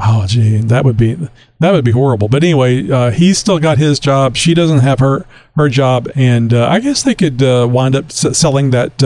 [0.00, 1.18] Oh, gee, that would be
[1.60, 2.28] that would be horrible.
[2.28, 4.36] But anyway, uh, he's still got his job.
[4.36, 8.06] She doesn't have her her job, and uh, I guess they could uh, wind up
[8.06, 9.02] s- selling that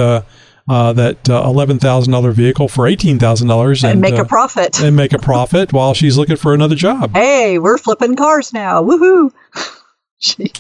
[0.69, 4.23] uh, uh, that uh, eleven thousand dollar vehicle for eighteen thousand dollars And make uh,
[4.23, 4.81] a profit.
[4.81, 7.13] and make a profit while she's looking for another job.
[7.15, 8.83] hey, we're flipping cars now.
[8.83, 9.33] Woohoo.
[10.21, 10.53] Gee.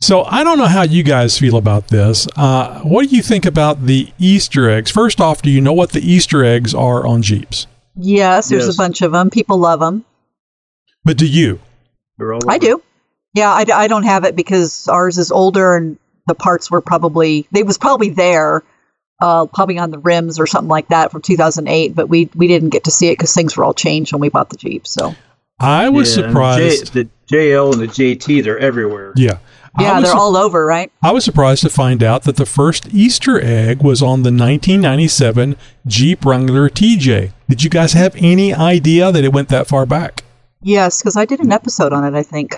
[0.00, 2.26] So I don't know how you guys feel about this.
[2.34, 4.90] Uh, what do you think about the Easter eggs?
[4.90, 7.66] First off, do you know what the Easter eggs are on Jeeps?
[7.94, 8.74] yes, there's Yes.
[8.74, 9.30] a bunch of them.
[9.30, 10.04] People love them.
[11.04, 11.60] But do you?
[12.48, 12.82] I do.
[13.34, 17.46] Yeah, I, I don't have it because ours is older and the parts were probably
[17.52, 18.62] they was probably there,
[19.22, 21.94] uh, probably on the rims or something like that from 2008.
[21.94, 24.28] But we we didn't get to see it because things were all changed when we
[24.28, 24.86] bought the Jeep.
[24.86, 25.14] So
[25.58, 26.92] I was Yeah, and surprised.
[26.92, 29.12] J, the JL and the JT, they're everywhere.
[29.16, 29.38] yeah.
[29.80, 30.92] Yeah, was they're su- all over, right?
[31.02, 35.56] I was surprised to find out that the first Easter egg was on the 1997
[35.86, 37.32] Jeep Wrangler TJ.
[37.48, 40.24] Did you guys have any idea that it went that far back?
[40.60, 42.14] Yes, because I did an episode on it.
[42.18, 42.54] I think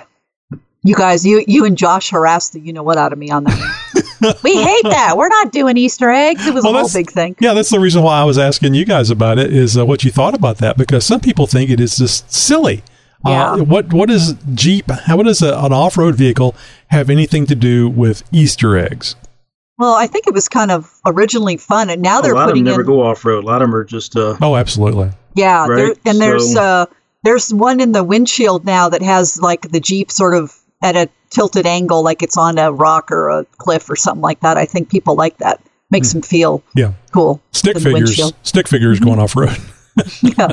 [0.85, 3.45] you guys, you you and Josh harassed the you know what out of me on
[3.45, 4.39] that.
[4.45, 5.17] we hate that.
[5.17, 6.47] We're not doing Easter eggs.
[6.47, 7.35] It was Well, a whole big thing.
[7.41, 9.53] Yeah, that's the reason why I was asking you guys about it.
[9.53, 10.77] Is uh, what you thought about that?
[10.77, 12.83] Because some people think it is just silly.
[13.27, 13.53] Yeah.
[13.53, 14.91] Uh, what what does Jeep?
[14.91, 16.55] How does a, an off road vehicle
[16.89, 19.17] have anything to do with Easter eggs?
[19.79, 22.65] Well, I think it was kind of originally fun, and now they're lot of them
[22.65, 22.87] never in.
[22.87, 23.43] go off road.
[23.43, 25.11] A lot of them are just uh, Oh, absolutely.
[25.35, 26.87] Yeah, Right, and there's so- uh
[27.25, 31.09] there's one in the windshield now that has like the Jeep sort of at a
[31.31, 34.57] tilted angle, like it's on a rock or a cliff or something like that.
[34.57, 35.61] I think people like that.
[35.91, 37.41] Makes them feel Yeah, cool.
[37.53, 37.93] stick figures.
[37.93, 38.35] windshield.
[38.43, 39.57] Stick figures going off road.
[40.23, 40.49] yeah,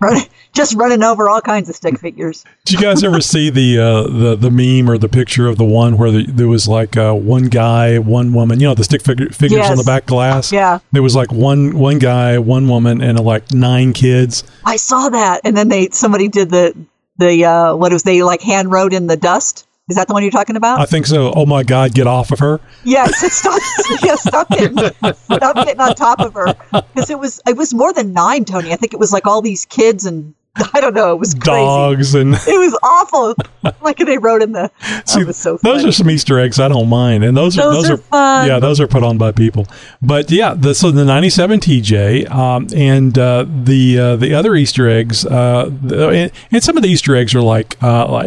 [0.00, 0.22] Run,
[0.54, 2.44] just running over all kinds of stick figures.
[2.64, 5.64] Did you guys ever see the uh, the the meme or the picture of the
[5.66, 8.58] one where the, there was like uh, one guy, one woman?
[8.58, 10.50] You know, the stick figure, figures on the back glass.
[10.50, 14.44] Yeah, There was like one one guy, one woman, and uh, like nine kids.
[14.64, 16.74] I saw that, and then they somebody did the
[17.20, 20.22] the uh, what was they like hand wrote in the dust Is that the one
[20.22, 20.80] you're talking about?
[20.80, 21.32] I think so.
[21.34, 22.60] Oh my God, get off of her.
[22.84, 23.60] Yes, stop,
[24.02, 24.76] yeah, stop getting,
[25.14, 28.72] stop getting on top of her because it was it was more than nine, Tony.
[28.72, 30.34] I think it was like all these kids and
[30.74, 31.12] I don't know.
[31.12, 31.44] It was crazy.
[31.60, 33.34] Dogs and It was awful.
[33.82, 34.70] like they wrote in the.
[35.06, 37.90] See, so those are some Easter eggs I don't mind, and those, are Those those
[37.90, 38.48] are are fun.
[38.48, 39.66] Yeah, those are put on by people.
[40.02, 44.88] But yeah, the, so the '97 TJ um, and uh, the uh, the other Easter
[44.88, 48.26] eggs, uh, the, and, and some of the Easter eggs are like uh, like-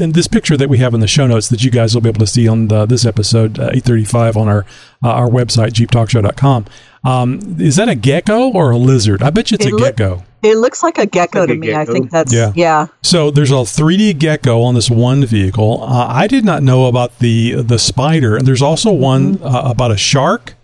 [0.00, 2.08] and this picture that we have in the show notes that you guys will be
[2.10, 4.66] able to see on the, this episode uh, 835 on our
[5.02, 6.66] uh, our website jeeptalkshow.com.
[7.04, 9.22] Um, is that a gecko or a lizard?
[9.22, 10.24] I bet you it's It a look- gecko.
[10.42, 11.74] It looks like a gecko like to a me.
[11.74, 12.52] I think that's Yeah.
[12.54, 12.86] yeah.
[13.02, 15.82] So there's a 3D gecko on this one vehicle.
[15.82, 19.44] Uh, I did not know about the the spider, and there's also one Mm-hmm.
[19.46, 20.54] uh, about a shark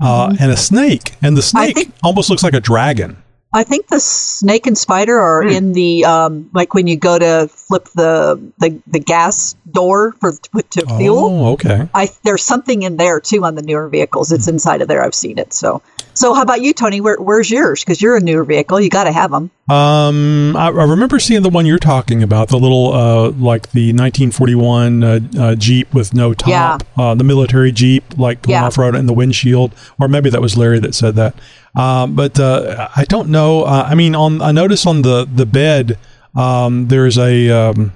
[0.00, 3.16] uh, and a snake, and the snake think- almost looks like a dragon.
[3.54, 5.48] I think the snake and spider are Hmm.
[5.48, 10.32] in the um, like when you go to flip the the, the gas door for
[10.32, 11.18] to fuel.
[11.24, 11.88] Oh, okay.
[11.94, 14.32] I there's something in there too on the newer vehicles.
[14.32, 15.02] It's inside of there.
[15.04, 15.54] I've seen it.
[15.54, 15.82] So
[16.14, 17.00] so how about you, Tony?
[17.00, 17.82] Where, where's yours?
[17.82, 18.80] Because you're a newer vehicle.
[18.80, 19.50] You got to have them.
[19.68, 23.92] Um, I, I remember seeing the one you're talking about, the little uh, like the
[23.92, 26.78] 1941 uh, uh, Jeep with no top, Yeah.
[26.96, 28.66] uh, the military Jeep, like going Yeah.
[28.66, 31.34] off road in the windshield, or maybe that was Larry that said that.
[31.76, 33.62] Um, but uh, I don't know.
[33.62, 35.98] Uh, I mean, on I notice on the the bed
[36.34, 37.92] um, there's a um,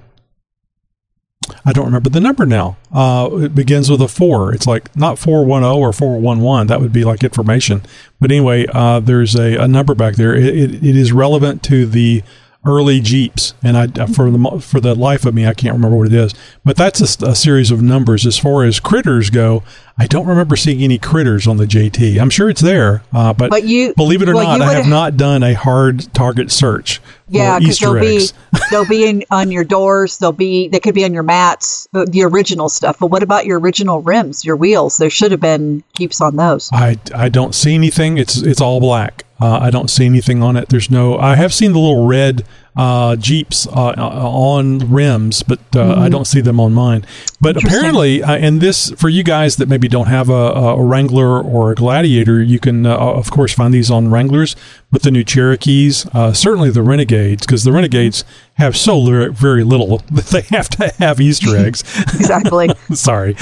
[1.65, 2.77] I don't remember the number now.
[2.93, 4.53] Uh, it begins with a four.
[4.53, 6.67] It's like not four one zero or four one one.
[6.67, 7.83] That would be like information.
[8.21, 10.35] But anyway, uh, there's a, a number back there.
[10.35, 12.23] It, it, it is relevant to the
[12.65, 16.09] early Jeeps, and I for the for the life of me, I can't remember what
[16.09, 16.35] it is.
[16.65, 18.27] But that's a series of numbers.
[18.27, 19.63] As far as critters go,
[20.01, 22.21] I don't remember seeing any critters on the JT.
[22.21, 24.87] I'm sure it's there, uh, but, But you- believe it or well, not, I have
[24.87, 28.33] not done a hard target search Yeah, because they'll eggs.
[28.53, 30.19] be they'll be in, on your doors.
[30.19, 32.99] They'll be they could be on your mats, uh, the original stuff.
[33.01, 34.99] But what about your original rims, your wheels?
[34.99, 36.71] There should have been keeps on those.
[36.73, 38.19] I, I don't see anything.
[38.19, 39.25] It's it's all black.
[39.41, 40.69] Uh, I don't see anything on it.
[40.69, 41.19] There's no.
[41.19, 42.45] I have seen the little red
[42.79, 47.05] uh, Jeeps uh, on rims, but uh, I don't see them on mine.
[47.41, 47.67] But Mm-hmm.
[47.67, 51.73] Apparently, uh, and this for you guys that maybe don't have a, a Wrangler or
[51.73, 54.55] a Gladiator, you can uh, of course find these on Wranglers.
[54.91, 58.25] But the new Cherokees, uh, certainly the Renegades, because the Renegades
[58.55, 61.85] have so li- very little that they have to have Easter eggs.
[62.15, 62.71] Exactly.
[62.95, 63.37] Sorry.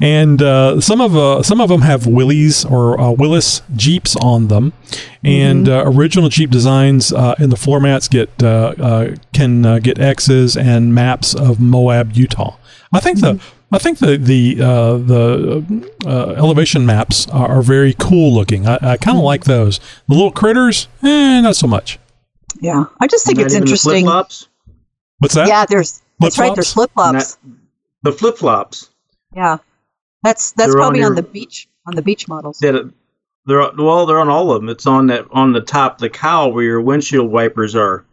[0.00, 4.48] and uh, some of uh, some of them have Willys or uh, Willis Jeeps on
[4.48, 4.72] them,
[5.24, 9.78] and uh, original Jeep designs uh, in the floor mats get uh, uh, can uh,
[9.80, 12.56] get X's and maps of Moab, Utah.
[12.92, 13.40] I think the
[13.72, 18.66] I think the the uh, the uh, elevation maps are, are very cool looking.
[18.66, 19.78] I, I kind of like those.
[20.08, 21.98] The little critters, eh, not so much.
[22.60, 24.04] yeah, I just think Not it's interesting.
[24.04, 24.48] flip-flops?
[25.18, 25.48] What's that?
[25.48, 26.54] Yeah, there's that's right.
[26.54, 27.38] There's flip flops.
[28.02, 28.90] The flip flops.
[29.34, 29.58] Yeah,
[30.22, 32.62] that's that's They're probably on, your- the beach on the beach models.
[32.62, 32.78] Yeah,
[33.46, 34.68] they're well, they're on all of them.
[34.68, 38.04] It's on that on the top, the cowl where your windshield wipers are.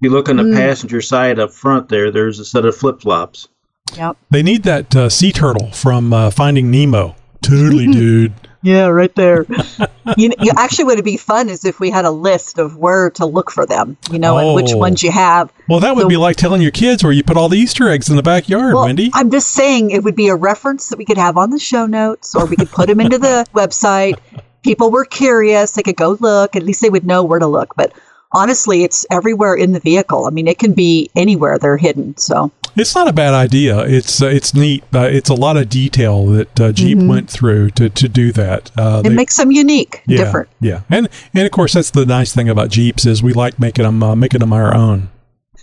[0.00, 0.56] If you look on the Mm.
[0.56, 3.48] passenger side up front there, there's a set of flip flops.
[3.96, 4.16] Yep.
[4.30, 7.14] They need that uh, sea turtle from uh, Finding Nemo.
[7.42, 8.32] Totally, dude.
[8.64, 9.44] Yeah, right there.
[10.16, 13.10] you, you actually would it be fun is if we had a list of where
[13.10, 14.76] to look for them, you know, and which Oh.
[14.76, 15.52] ones you have.
[15.68, 17.88] Well, that would So- be like telling your kids where you put all the Easter
[17.88, 19.10] eggs in the backyard, Well, Wendy.
[19.14, 21.86] I'm just saying it would be a reference that we could have on the show
[21.86, 24.14] notes, or we could put them into the website.
[24.62, 26.54] People were curious; they could go look.
[26.54, 27.74] At least they would know where to look.
[27.74, 27.92] But
[28.32, 30.24] honestly, it's everywhere in the vehicle.
[30.26, 32.16] I mean, it can be anywhere they're hidden.
[32.16, 33.80] So It's not a bad idea.
[33.80, 34.82] It's uh, it's neat.
[34.94, 38.70] Uh, it's a lot of detail that uh, Jeep went through to, to do that.
[38.76, 39.06] Uh, Mm-hmm.
[39.06, 40.48] it they- makes them unique, yeah, different.
[40.60, 43.84] Yeah, and and of course that's the nice thing about Jeeps is we like making
[43.84, 45.10] them uh, making them our own,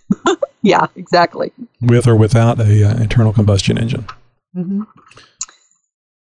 [0.62, 1.52] Yeah, exactly.
[1.82, 4.06] with or without a uh, internal combustion engine.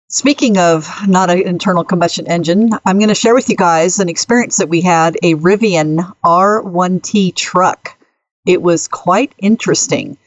[0.10, 4.08] Speaking of not an internal combustion engine, I'm going to share with you guys an
[4.10, 7.98] experience that we had a Rivian R1T truck.
[8.46, 10.18] It was quite interesting.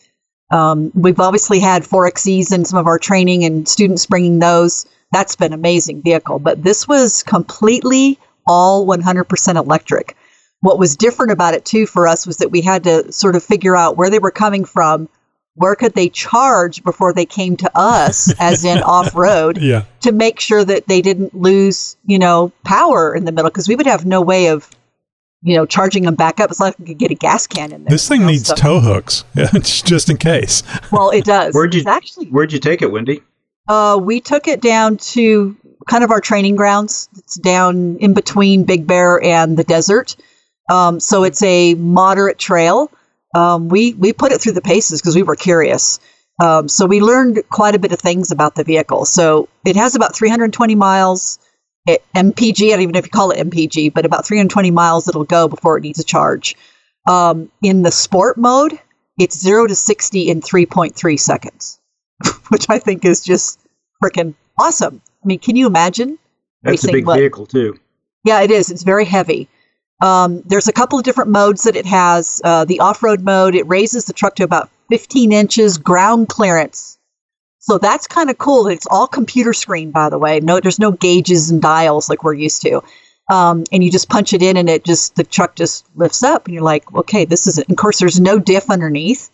[0.51, 4.87] Um, we've obviously had 4XEs in some of our training and students bringing those.
[5.13, 10.17] That's been amazing vehicle, but this was completely all 100% electric.
[10.61, 13.43] What was different about it too for us was that we had to sort of
[13.43, 15.09] figure out where they were coming from,
[15.55, 20.13] where could they charge before they came to us, as in off road, Yeah, to
[20.13, 23.87] make sure that they didn't lose, you know, power in the middle because we would
[23.87, 24.69] have no way of,
[25.43, 26.51] you know, charging them back up.
[26.51, 27.91] It's like we could get a gas can in there.
[27.91, 29.25] this thing you know, needs so- tow hooks,
[29.85, 30.63] just in case.
[30.93, 31.55] Well, it does.
[31.55, 33.23] Where'd you It's actually Where'd you take it, Wendy?
[33.69, 35.57] Uh, we took it down to
[35.89, 37.09] kind of our training grounds.
[37.17, 40.17] It's down in between Big Bear and the desert.
[40.69, 42.91] Um, so it's a moderate trail.
[43.35, 46.01] Um, we we put it through the paces because we were curious.
[46.43, 49.05] Um, so we learned quite a bit of things about the vehicle.
[49.05, 51.39] So it has about 320 miles.
[51.87, 55.09] It, MPG, I don't even know if you call it MPG, but about 320 miles
[55.09, 56.57] it'll go before it needs a charge.
[57.09, 58.79] Um, in the sport mode,
[59.19, 61.81] it's zero to 60 in 3.3 seconds,
[62.49, 63.61] which I think is just
[64.03, 65.01] freaking awesome.
[65.23, 66.19] I mean, can you imagine?
[66.63, 67.79] That's a big what- vehicle too.
[68.25, 68.71] Yeah, it is.
[68.71, 69.49] It's very heavy.
[70.03, 72.41] Um, there's a couple of different modes that it has.
[72.45, 76.99] Uh, the off-road mode, it raises the truck to about 15 inches ground clearance.
[77.61, 78.69] So that's kind of cool.
[78.69, 80.41] It's all computer screen, by the way.
[80.41, 82.83] No, there's no gauges and dials like we're used to.
[83.31, 86.47] Um, and you just punch it in, and it just the truck just lifts up,
[86.47, 87.69] and you're like, okay, this is it.
[87.69, 89.31] And of course, there's no diff underneath,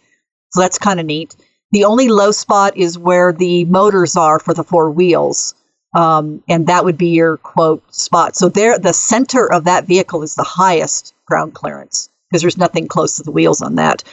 [0.53, 1.35] so that's kind of neat.
[1.73, 5.55] The only low spot is where the motors are for the four wheels
[5.97, 8.37] um, and that would be your quote spot.
[8.37, 12.87] So there, the center of that vehicle is the highest ground clearance because there's nothing
[12.87, 14.05] close to the wheels on that.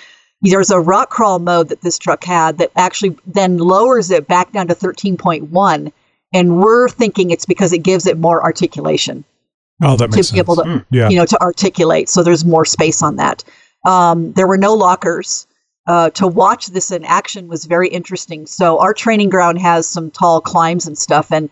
[0.43, 4.51] There's a rock crawl mode that this truck had that actually then lowers it back
[4.51, 5.91] down to 13.1,
[6.33, 9.23] and we're thinking it's because it gives it more articulation
[9.81, 11.09] Oh, that makes to be able to, Yeah.
[11.09, 12.09] you know, to articulate.
[12.09, 13.43] So there's more space on that.
[13.85, 15.47] Um, there were no lockers.
[15.85, 18.45] Uh, to watch this in action was very interesting.
[18.45, 21.49] So our training ground has some tall climbs and stuff, and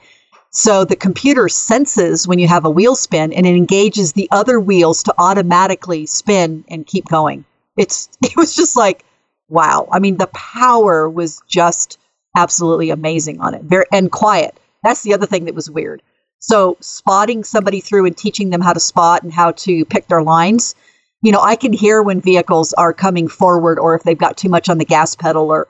[0.51, 4.59] so the computer senses when you have a wheel spin, and it engages the other
[4.59, 7.43] wheels to automatically spin and keep going.
[7.77, 9.05] It's it was just like
[9.51, 9.87] wow.
[9.91, 11.99] I mean, the power was just
[12.35, 13.61] absolutely amazing on it.
[13.63, 14.57] Very and quiet.
[14.83, 16.01] That's the other thing that was weird.
[16.39, 20.23] So spotting somebody through and teaching them how to spot and how to pick their
[20.23, 20.73] lines.
[21.21, 24.49] You know, I can hear when vehicles are coming forward or if they've got too
[24.49, 25.67] much on the gas pedal or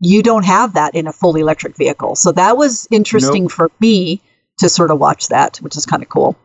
[0.00, 2.14] you don't have that in a fully electric vehicle.
[2.14, 3.52] So that was interesting Nope.
[3.52, 4.22] for me
[4.58, 6.36] to sort of watch that, which is kind of cool.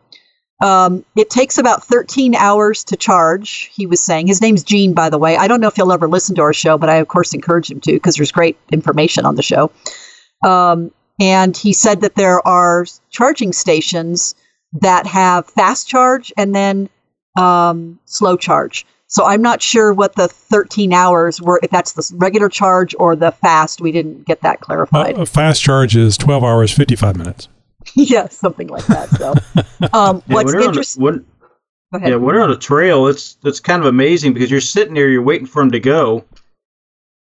[0.62, 4.28] Um, it takes about 13 hours to charge, he was saying.
[4.28, 5.36] His name's Gene, by the way.
[5.36, 7.70] I don't know if he'll ever listen to our show, but I, of course, encourage
[7.70, 9.70] him to because there's great information on the show.
[10.44, 14.34] Um, and he said that there are charging stations
[14.80, 16.88] that have fast charge and then
[17.38, 18.86] um, slow charge.
[19.06, 23.14] So I'm not sure what the 13 hours were, if that's the regular charge or
[23.14, 23.80] the fast.
[23.80, 25.16] We didn't get that clarified.
[25.16, 27.48] Uh, fast charge is 12 hours, 55 minutes.
[28.10, 29.08] yeah, something like that.
[29.10, 29.32] So,
[29.92, 31.02] um, Yeah, what's when you're on a- interesting?
[31.02, 31.24] when-
[31.92, 32.08] Go ahead.
[32.10, 35.08] Yeah, when you're on a trail, it's it's kind of amazing because you're sitting there,
[35.08, 36.24] you're waiting for them to go,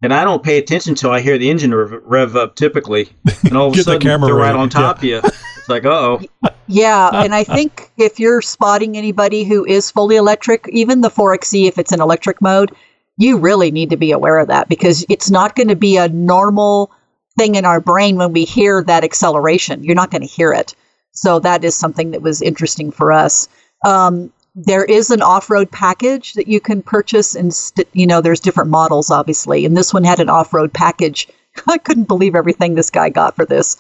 [0.02, 3.08] and I don't pay attention until I hear the engine rev, rev up typically,
[3.44, 5.22] and all of a Get the sudden camera they're right ready, on top of you.
[5.24, 6.22] It's like, uh oh,
[6.68, 11.66] Yeah, and I think if you're spotting anybody who is fully electric, even the 4XE,
[11.70, 12.76] if it's in electric mode,
[13.18, 16.10] you really need to be aware of that because it's not going to be a
[16.10, 16.92] normal
[17.38, 19.84] thing in our brain when we hear that acceleration.
[19.84, 20.76] You're not going to hear it.
[21.12, 23.48] So that is something that was interesting for us.
[23.86, 28.40] Um, there is an off-road package that you can purchase, and st- you know, there's
[28.40, 31.28] different models, obviously, and this one had an off-road package.
[31.68, 33.78] I couldn't believe everything this guy got for this.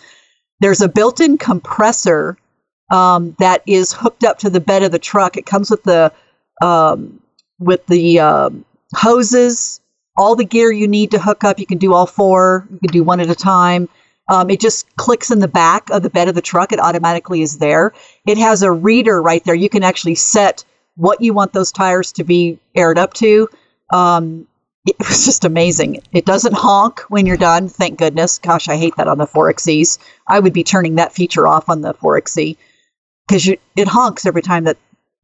[0.59, 2.37] There's a built-in compressor
[2.91, 5.35] um, that is hooked up to the bed of the truck.
[5.37, 6.11] It comes with the
[6.61, 7.21] um,
[7.59, 8.65] with the um,
[8.95, 9.81] hoses,
[10.17, 11.59] all the gear you need to hook up.
[11.59, 12.67] You can do all four.
[12.71, 13.87] You can do one at a time.
[14.29, 16.73] Um, it just clicks in the back of the bed of the truck.
[16.73, 17.93] It automatically is there.
[18.25, 19.55] It has a reader right there.
[19.55, 23.47] You can actually set what you want those tires to be aired up to.
[23.93, 24.47] Um,
[24.85, 26.01] it was just amazing.
[26.11, 27.69] It doesn't honk when you're done.
[27.69, 28.39] Thank goodness.
[28.39, 29.99] Gosh, I hate that on the 4XEs.
[30.27, 32.57] I would be turning that feature off on the 4XE
[33.27, 34.77] because it honks every time that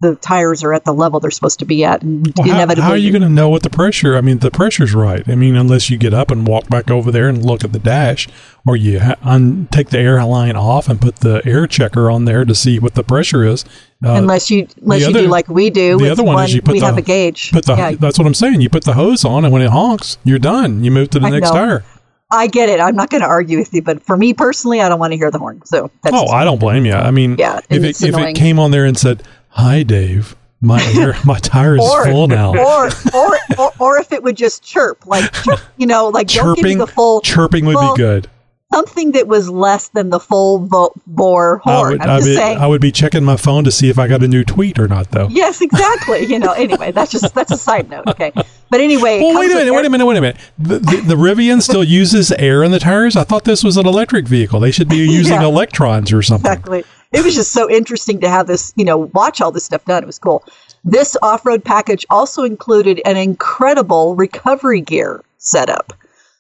[0.03, 2.83] the tires are at the level they're supposed to be at, and Well, how, inevitably
[2.83, 4.15] how are you going to know what the pressure?
[4.15, 5.27] I mean, the pressure's right.
[5.27, 7.79] I mean, unless you get up and walk back over there and look at the
[7.79, 8.27] dash,
[8.67, 12.25] or you ha- un- take the air line off and put the air checker on
[12.25, 13.63] there to see what the pressure is.
[14.05, 15.97] Uh, unless you unless you do like we do.
[15.97, 17.51] the other one is you put we the- have a gauge.
[17.51, 18.61] Put the yeah, that's what I'm saying.
[18.61, 20.83] You put the hose on, and when it honks, you're done.
[20.83, 21.55] You move to the I next know.
[21.55, 21.83] tire.
[22.31, 22.79] I get it.
[22.79, 25.17] I'm not going to argue with you, but for me personally, I don't want to
[25.17, 25.61] hear the horn.
[25.65, 26.93] So that's Oh, I don't blame you.
[26.93, 29.21] I mean, Yeah, if it, if it came on there and said,
[29.53, 34.11] "Hi, Dave, my air, my tire is or, full now," or, or or or if
[34.11, 37.21] it would just chirp, like chirp, you know, like don't give you chirping, the full
[37.21, 38.29] chirping would well, be good.
[38.73, 41.91] something that was less than the full vo- bore I horn.
[41.91, 42.57] would, I'm I, just would, saying.
[42.57, 44.87] I would be checking my phone to see if I got a new tweet or
[44.87, 45.27] not, though.
[45.29, 46.25] Yes, exactly.
[46.25, 46.53] You know.
[46.53, 48.07] Anyway, that's just that's a side note.
[48.07, 48.31] Okay,
[48.71, 49.19] but anyway.
[49.21, 50.37] Well, wait a minute, wait a minute, wait a minute.
[50.57, 53.15] The, the, the Rivian still uses air in the tires?
[53.15, 54.59] I thought this was an electric vehicle.
[54.59, 55.45] They should be using Yeah.
[55.47, 56.49] electrons or something.
[56.51, 56.83] Exactly.
[57.13, 60.03] It was just so interesting to have this, you know, watch all this stuff done.
[60.03, 60.43] It was cool.
[60.83, 65.93] This off-road package also included an incredible recovery gear setup.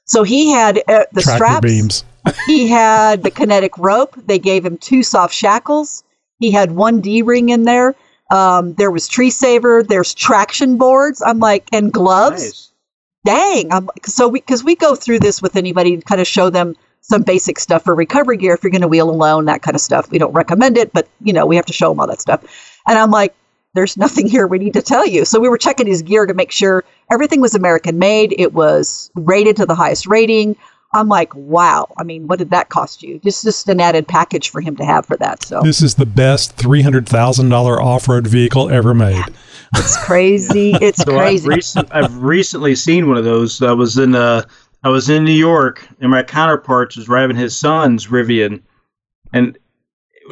[0.05, 1.61] So he had uh, the Tractor straps.
[1.61, 2.05] beams.
[2.47, 4.15] he had the kinetic rope.
[4.25, 6.03] They gave him two soft shackles.
[6.39, 7.95] He had one D ring in there.
[8.31, 9.83] Um, there was tree saver.
[9.83, 11.21] There's traction boards.
[11.25, 12.43] I'm like, and gloves.
[12.43, 12.71] nice.
[13.25, 13.71] dang.
[13.71, 16.75] I'm, so we, cause we go through this with anybody to kind of show them
[17.03, 18.53] some basic stuff for recovery gear.
[18.53, 20.09] If you're going to wheel alone, that kind of stuff.
[20.09, 22.41] We don't recommend it, but you know, we have to show them all that stuff.
[22.87, 23.35] And I'm like,
[23.75, 25.25] there's nothing here we need to tell you.
[25.25, 28.33] So we were checking his gear to make sure everything was American made.
[28.37, 30.55] It was rated to the highest rating.
[30.95, 31.91] I'm like, wow.
[31.97, 33.19] I mean, what did that cost you?
[33.19, 35.41] Just just an added package for him to have for that.
[35.43, 39.23] So This is the best $300,000 off road vehicle ever made.
[39.75, 40.73] it's crazy.
[40.81, 41.49] It's So I've, crazy.
[41.49, 43.59] recent, I've recently seen one of those.
[43.61, 44.43] I was in uh,
[44.83, 48.61] I was in New York, and my counterpart was driving his son's Rivian,
[49.31, 49.57] and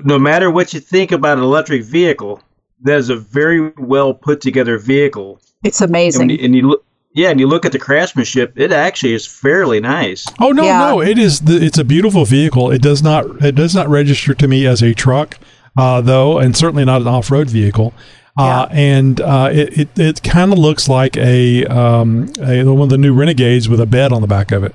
[0.04, 2.42] no matter what you think about an electric vehicle,
[2.84, 5.40] that is a very well put together vehicle.
[5.64, 6.30] It's And, amazing.
[6.32, 9.80] you, and you look, yeah, and you look at the craftsmanship, it actually is fairly
[9.80, 10.26] nice.
[10.40, 10.80] Oh no, Yeah.
[10.80, 11.02] no!
[11.02, 11.42] It is.
[11.42, 12.72] The, it's a beautiful vehicle.
[12.72, 13.44] It does not.
[13.44, 15.38] It does not register to me as a truck,
[15.78, 17.94] uh, though, and certainly not an off-road vehicle.
[18.38, 22.90] Uh, and uh, it it, it kind of looks like a, um, a one of
[22.90, 24.74] the new Renegades with a bed on the back of it.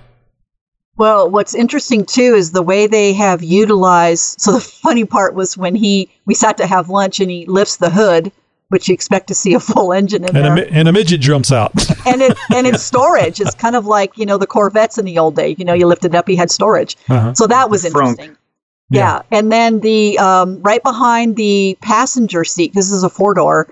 [0.99, 4.41] Well, what's interesting too is the way they have utilized.
[4.41, 7.77] So the funny part was when he we sat to have lunch and he lifts
[7.77, 8.33] the hood,
[8.69, 10.93] which you expect to see a full engine in And a, there, mi- and a
[10.93, 11.73] midget jumps out.
[12.07, 13.41] and it and it's storage.
[13.41, 15.55] It's kind of like you know the Corvettes in the old day.
[15.59, 16.97] You know, you lifted it up, he had storage.
[17.11, 17.35] Uh-huh.
[17.35, 18.11] So that was The frunk.
[18.11, 18.37] interesting.
[18.91, 19.23] Yeah.
[19.31, 22.73] and then the um, right behind the passenger seat.
[22.73, 23.69] This is a four door.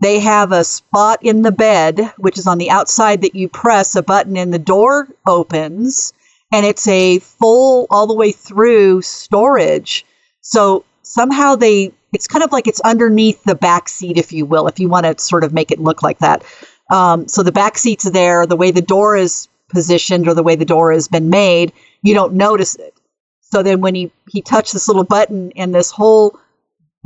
[0.00, 3.96] They have a spot in the bed, which is on the outside that you press
[3.96, 6.12] a button and the door opens,
[6.52, 10.04] and it's a full all the way through storage.
[10.40, 14.68] So somehow they, it's kind of like it's underneath the back seat, if you will,
[14.68, 16.44] if you want to sort of make it look like that.
[16.90, 20.56] Um, so the back seat's there, the way the door is positioned or the way
[20.56, 22.94] the door has been made, you don't notice it.
[23.50, 26.38] So then when he, he touched this little button and this whole,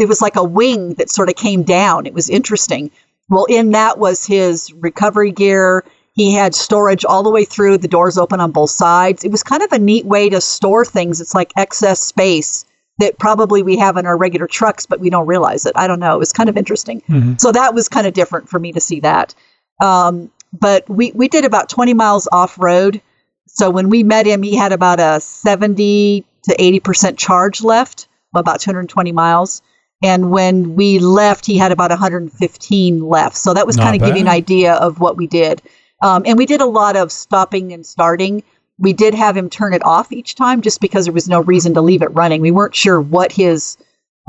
[0.01, 2.07] it was like a wing that sort of came down.
[2.07, 2.91] It was interesting.
[3.29, 5.85] Well, in that was his recovery gear.
[6.15, 7.79] He had storage all the way through.
[7.79, 9.25] The doors open on both sides.
[9.25, 11.21] It was kind of a neat way to store things.
[11.21, 12.65] It's like excess space
[12.99, 15.73] that probably we have in our regular trucks, but we don't realize it.
[15.77, 16.15] I don't know.
[16.15, 17.03] It was kind of interesting.
[17.39, 19.35] So that was kind of different for me to see that.
[19.81, 23.01] Um, but we, we did about 20 miles off road.
[23.47, 28.61] So when we met him, he had about a 70 to 80% charge left, about
[28.61, 29.63] 220 miles.
[30.03, 33.37] And when we left, he had about 115 left.
[33.37, 35.63] So that was kind of giving you an idea of what we did.
[36.03, 38.43] Um, and we did a lot of stopping and starting.
[38.79, 41.75] We did have him turn it off each time just because there was no reason
[41.75, 42.41] to leave it running.
[42.41, 43.77] We weren't sure what his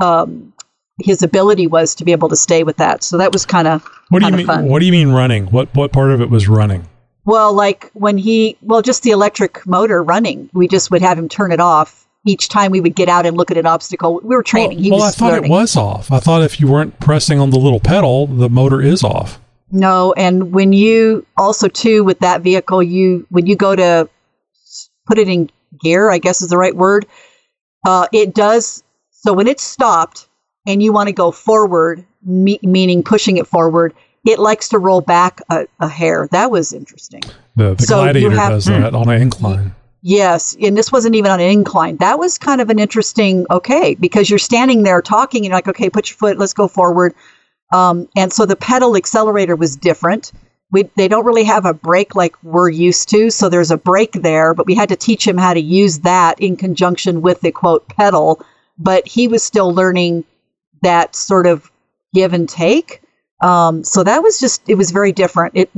[0.00, 0.52] um,
[1.02, 3.02] his ability was to be able to stay with that.
[3.02, 4.46] So that was kind of What do you mean?
[4.46, 4.66] fun.
[4.66, 5.46] What do you mean running?
[5.46, 6.86] What what part of it was running?
[7.24, 11.28] Well, like when he, well, just the electric motor running, we just would have him
[11.28, 14.20] turn it off each time we would get out and look at an obstacle.
[14.22, 14.78] We were training.
[14.78, 16.10] Well, he well, was I thought it was off.
[16.10, 19.38] I thought if you weren't pressing on the little pedal, the motor is off.
[19.70, 24.08] No, and when you also too with that vehicle, you when you go to
[25.06, 25.50] put it in
[25.82, 27.06] gear, I guess is the right word.
[27.84, 28.82] Uh, it does.
[29.10, 30.28] So when it's stopped
[30.66, 33.94] and you want to go forward, me, meaning pushing it forward,
[34.26, 36.28] it likes to roll back a, a hair.
[36.30, 37.22] That was interesting.
[37.56, 39.74] The the So Gladiator have- does that on an incline.
[40.06, 41.96] Yes, and this wasn't even on an incline.
[41.96, 45.66] That was kind of an interesting, okay, because you're standing there talking and you're like,
[45.66, 47.14] okay, put your foot, let's go forward.
[47.72, 50.30] Um, and so the pedal accelerator was different.
[50.70, 54.12] We, they don't really have a brake like we're used to, so there's a brake
[54.12, 57.50] there, but we had to teach him how to use that in conjunction with the
[57.50, 58.44] quote pedal.
[58.76, 60.24] But he was still learning
[60.82, 61.72] that sort of
[62.12, 63.00] give and take.
[63.40, 65.54] Um, so that was just, it was very different.
[65.56, 65.70] It,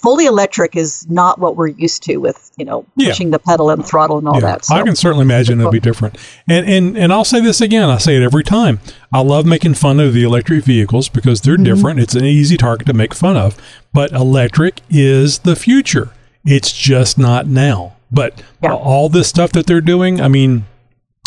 [0.00, 3.08] fully electric is not what we're used to with, you know, Yeah.
[3.10, 4.64] pushing the pedal and throttle and all that.
[4.64, 4.74] So.
[4.74, 6.16] I can certainly imagine it'll be different.
[6.48, 7.88] And and and I'll say this again.
[7.88, 8.80] I say it every time.
[9.12, 11.64] I love making fun of the electric vehicles because they're Mm-hmm.
[11.64, 12.00] different.
[12.00, 13.56] It's an easy target to make fun of.
[13.92, 16.10] But electric is the future.
[16.44, 17.92] It's just not now.
[18.10, 18.72] But Yeah.
[18.72, 20.64] all this stuff that they're doing, I mean,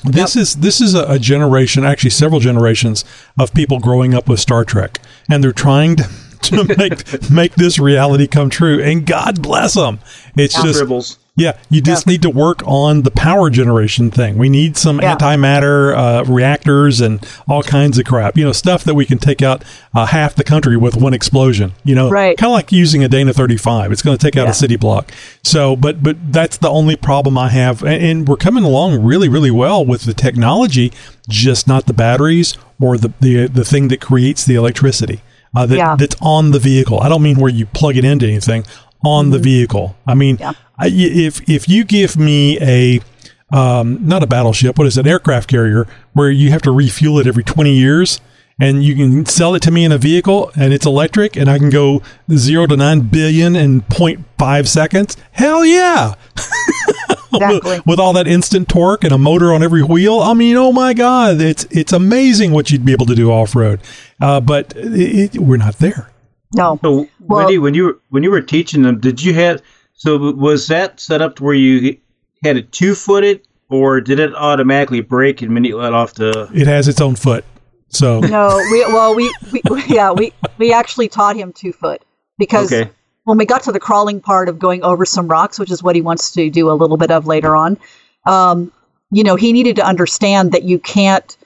[0.05, 3.05] this is this is a, a generation, actually several generations
[3.39, 4.99] of people growing up with Star Trek,
[5.31, 6.09] and they're trying to,
[6.43, 8.81] to make make this reality come true.
[8.81, 9.99] And God bless them.
[10.35, 11.19] It's just Dribbles.
[11.35, 14.37] yeah, you just need to work on the power generation thing.
[14.37, 15.15] We need some Yeah.
[15.15, 18.35] antimatter uh, reactors and all kinds of crap.
[18.37, 19.63] You know, stuff that we can take out
[19.93, 21.73] uh, half the country with one explosion.
[21.83, 22.35] You know, Right.
[22.37, 23.91] kind of like using a Dana 35.
[23.91, 24.51] It's going to take out Yeah.
[24.51, 25.11] a city block.
[25.43, 29.29] So, but but that's the only problem I have, and, and we're coming along really
[29.29, 30.91] really well with the technology,
[31.29, 35.21] just not the batteries or the the the thing that creates the electricity.
[35.55, 35.95] Uh, that, Yeah.
[35.97, 36.99] that's on the vehicle.
[36.99, 38.65] I don't mean where you plug it into anything
[39.05, 39.95] on the vehicle.
[40.07, 40.43] I mean, Mm-hmm.
[40.43, 40.53] Yeah.
[40.79, 42.99] I, if if you give me a
[43.55, 47.27] um, not a battleship, what is it, aircraft carrier, where you have to refuel it
[47.27, 48.19] every twenty years,
[48.59, 51.57] and you can sell it to me in a vehicle and it's electric and I
[51.59, 52.01] can go
[52.35, 55.17] zero to nine billion in 0.5 seconds.
[55.31, 56.13] Hell yeah.
[57.35, 57.77] Exactly.
[57.77, 60.19] with, with all that instant torque and a motor on every wheel.
[60.19, 63.55] I mean, oh my God, it's it's amazing what you'd be able to do off
[63.55, 63.79] road.
[64.23, 66.09] Uh, but it, it, we're not there.
[66.55, 66.79] No.
[66.81, 69.61] So, Well- Wendy, when you were when you were teaching them, did you have
[69.93, 71.97] so was that set up to where you
[72.43, 76.49] had it two footed, or did it automatically break and immediately let off the?
[76.53, 77.43] It has its own foot.
[77.89, 82.01] So No, we well we, we yeah we we actually taught him two foot
[82.37, 82.89] because Okay.
[83.25, 85.95] when we got to the crawling part of going over some rocks, which is what
[85.95, 87.77] he wants to do a little bit of later on,
[88.25, 88.71] um,
[89.11, 91.37] you know, he needed to understand that you can't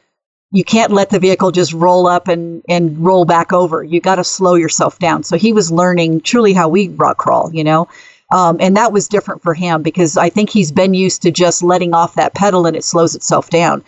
[0.52, 3.84] you can't let the vehicle just roll up and and roll back over.
[3.84, 5.24] You got to slow yourself down.
[5.24, 7.88] So he was learning truly how we rock crawl, you know.
[8.32, 11.64] Um, and that was different for him because I think he's been used to just
[11.64, 13.84] letting off that pedal and it slows itself down.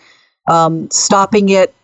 [0.48, 1.74] Um, stopping it,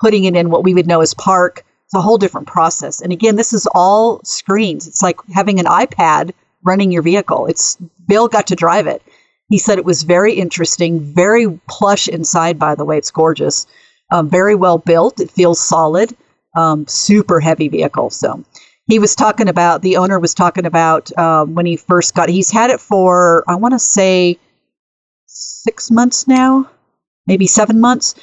[0.00, 1.64] putting it in what we would know as park.
[1.84, 3.00] It's a whole different process.
[3.00, 4.86] And again, this is all screens.
[4.86, 7.46] It's like having an iPad running your vehicle.
[7.46, 9.02] It's Bill got to drive it.
[9.48, 12.98] He said it was very interesting, very plush inside, by the way.
[12.98, 13.66] It's gorgeous.
[14.10, 15.20] Um, very well built.
[15.20, 16.16] It feels solid.
[16.56, 18.10] Um, super heavy vehicle.
[18.10, 18.44] So
[18.86, 22.50] he was talking about, the owner was talking about um, when he first got He's
[22.50, 24.38] had it for, I want to say,
[25.26, 26.68] six months now,
[27.26, 28.16] maybe seven months.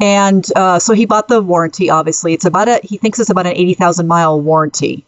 [0.00, 1.90] And uh, so he bought the warranty.
[1.90, 2.80] Obviously, it's about a.
[2.82, 5.04] He thinks it's about an eighty thousand mile warranty.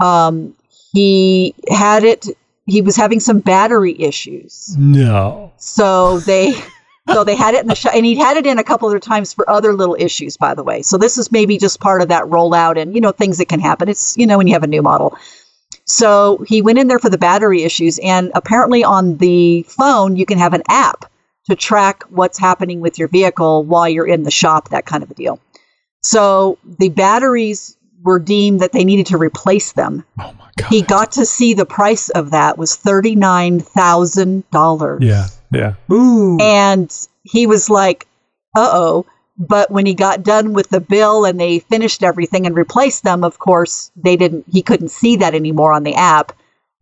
[0.00, 0.56] Um,
[0.92, 2.26] he had it.
[2.64, 5.52] He was having some battery issues, no.
[5.58, 6.54] so they.
[7.08, 9.00] So they had it in the shop, and he'd had it in a couple other
[9.00, 10.82] times for other little issues, by the way.
[10.82, 13.60] So this is maybe just part of that rollout, and you know things that can
[13.60, 13.88] happen.
[13.88, 15.18] It's you know when you have a new model.
[15.84, 20.24] So he went in there for the battery issues, and apparently on the phone you
[20.26, 21.10] can have an app
[21.48, 25.10] to track what's happening with your vehicle while you're in the shop, that kind of
[25.10, 25.40] a deal.
[26.02, 30.04] So the batteries were deemed that they needed to replace them.
[30.20, 30.68] Oh my god.
[30.68, 35.02] He got to see the price of that was thirty nine thousand dollars.
[35.02, 35.26] yeah.
[35.52, 35.74] Yeah.
[35.90, 36.38] Ooh.
[36.40, 36.90] And
[37.22, 38.06] he was like,
[38.56, 39.06] uh oh.
[39.38, 43.24] But when he got done with the bill and they finished everything and replaced them,
[43.24, 46.32] of course, they didn't, he couldn't see that anymore on the app.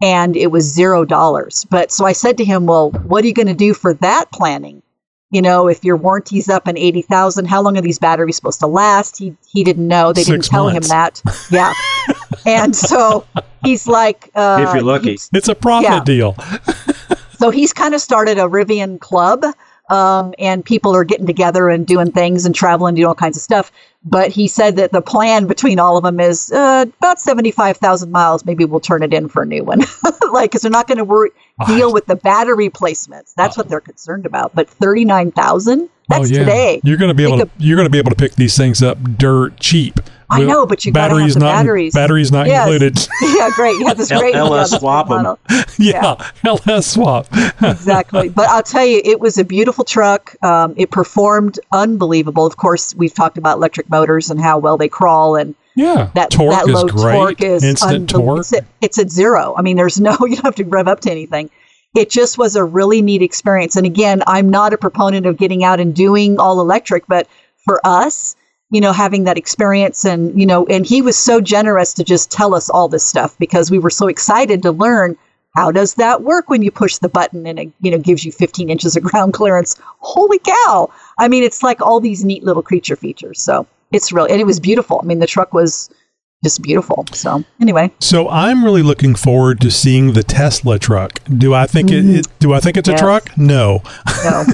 [0.03, 1.64] And it was zero dollars.
[1.71, 4.33] But so I said to him, well, what are you going to do for that
[4.33, 4.83] planning?
[5.31, 8.66] You know, if your warranty's up in 80,000, how long are these batteries supposed to
[8.66, 9.16] last?
[9.18, 10.12] He, he didn't know.
[10.12, 10.89] They didn't tell months.
[10.91, 11.23] him that.
[11.53, 11.73] Yeah.
[12.47, 13.25] and so
[13.62, 15.18] he's like, uh, if you're lucky.
[15.33, 16.05] It's a profit Yeah.
[16.05, 16.37] deal.
[17.41, 19.47] so he's kind of started a Rivian club,
[19.88, 23.43] um, and people are getting together and doing things and traveling, doing all kinds of
[23.43, 23.72] stuff.
[24.05, 28.12] But he said that the plan between all of them is uh, about seventy-five thousand
[28.12, 28.45] miles.
[28.45, 29.80] Maybe we'll turn it in for a new one,
[30.32, 31.30] like because they're not going to worry
[31.66, 33.32] deal with the battery placements.
[33.34, 34.55] That's what they're concerned about.
[34.55, 35.88] But thirty-nine thousand.
[36.09, 36.38] That's oh yeah.
[36.41, 36.80] today.
[36.84, 38.82] You're going to be able to you're going to be able to pick these things
[38.82, 39.99] up dirt cheap.
[40.31, 41.95] I know, but you gotta have batteries the not batteries.
[41.95, 42.66] batteries not Yes.
[42.68, 43.09] included.
[43.37, 43.78] yeah, great.
[43.78, 45.16] You have this L- great LS yeah, swap 'em.
[45.22, 45.39] model.
[45.78, 47.26] yeah, LS swap.
[47.62, 48.28] exactly.
[48.28, 50.35] But I'll tell you, it was a beautiful truck.
[50.45, 52.47] Um, it performed unbelievable.
[52.47, 56.31] Of course, we've talked about electric motors and how well they crawl, and yeah, that
[56.31, 57.12] torque that is low great.
[57.14, 58.39] torque is Instant unbel- torque.
[58.41, 59.55] It's at, it's at zero.
[59.57, 61.51] I mean, there's no you don't have to rev up to anything.
[61.95, 63.74] It just was a really neat experience.
[63.74, 67.26] And again, I'm not a proponent of getting out and doing all electric, but
[67.64, 68.37] for us,
[68.71, 72.31] you know, having that experience and you know, and he was so generous to just
[72.31, 75.16] tell us all this stuff because we were so excited to learn
[75.57, 78.33] how does that work when you push the button and it you know gives you
[78.33, 79.77] 15 inches of ground clearance.
[79.99, 80.91] Holy cow!
[81.18, 83.41] I mean it's like all these neat little creature features.
[83.41, 85.01] So it's really and it was beautiful.
[85.03, 85.91] I mean the truck was
[86.43, 91.20] just beautiful so anyway So I'm really looking forward to seeing the Tesla truck.
[91.24, 92.28] Do I think it, it?
[92.38, 93.36] Do I think it's a truck?
[93.36, 93.82] No,
[94.24, 94.45] no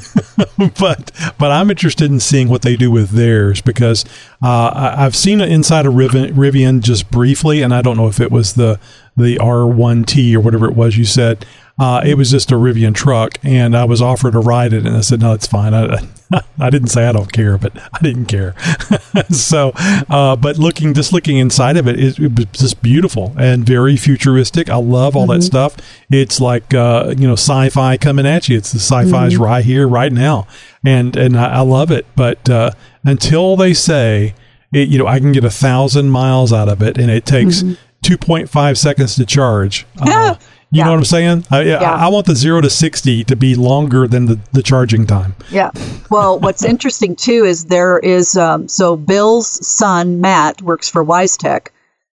[0.81, 4.05] but but I'm interested in seeing what they do with theirs because
[4.43, 8.09] uh, I, I've seen it inside a Rivian, Rivian just briefly, and I don't know
[8.09, 8.81] if it was the
[9.17, 11.47] the R1T or whatever it was you said.
[11.79, 14.97] Uh, it was just a Rivian truck, and I was offered to ride it, and
[14.97, 15.99] I said, "No, it's fine." I,
[16.59, 18.55] I didn't say I don't care, but I didn't care.
[19.31, 19.73] so,
[20.09, 23.99] uh, but looking just looking inside of it, it, it, was just beautiful and very
[23.99, 24.71] futuristic.
[24.71, 25.41] I love all mm-hmm.
[25.41, 25.77] that stuff.
[26.11, 28.57] It's like uh, you know sci-fi coming at you.
[28.57, 29.43] It's the sci-fi's mm-hmm.
[29.43, 30.47] right here, right now,
[30.83, 32.07] and and I, I love it.
[32.17, 32.71] But uh,
[33.05, 34.35] until they say
[34.73, 37.63] it, you know, I can get a thousand miles out of it, and it takes.
[37.63, 39.85] Mm-hmm 2.5 seconds to charge.
[40.01, 40.37] Uh,
[40.71, 40.85] you yeah.
[40.85, 41.45] know what I'm saying?
[41.51, 41.81] I, yeah.
[41.81, 45.35] I, want the zero to 60 to be longer than the, the charging time.
[45.51, 45.73] Yeah.
[46.09, 51.69] Well, what's interesting too is there is, um, so Bill's son, Matt, works for WiseTech.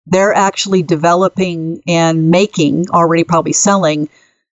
[0.06, 4.08] They're actually developing and making, already probably selling,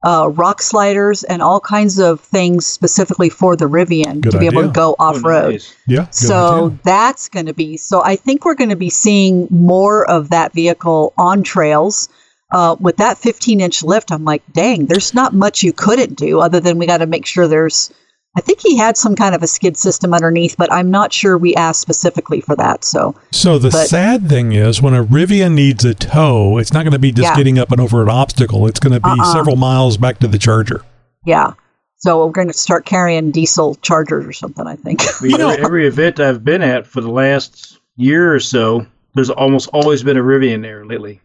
[0.03, 4.45] uh, rock sliders, and all kinds of things specifically for the Rivian Good to be
[4.45, 5.45] able to go off road.
[5.45, 5.75] Oh, nice.
[5.87, 6.09] Yeah.
[6.09, 6.79] So idea.
[6.83, 8.03] that's going to be so.
[8.03, 12.09] I think we're going to be seeing more of that vehicle on trails.
[12.49, 16.39] Uh, with that 15 inch lift, I'm like, dang, there's not much you couldn't do
[16.39, 17.91] other than we got to make sure there's.
[18.35, 21.37] I think he had some kind of a skid system underneath, but I'm not sure
[21.37, 22.83] we asked specifically for that.
[22.83, 26.83] So So the But- sad thing is, when a Rivian needs a tow, it's not
[26.83, 27.35] going to be just Yeah.
[27.35, 28.67] getting up and over an obstacle.
[28.67, 29.33] It's going to be Uh-uh.
[29.33, 30.81] several miles back to the charger.
[31.25, 31.53] yeah,
[31.97, 34.67] so we're going to start carrying diesel chargers or something.
[34.67, 35.01] I think.
[35.21, 39.31] I mean, every, every event I've been at for the last year or so, there's
[39.31, 41.21] almost always been a Rivian there lately.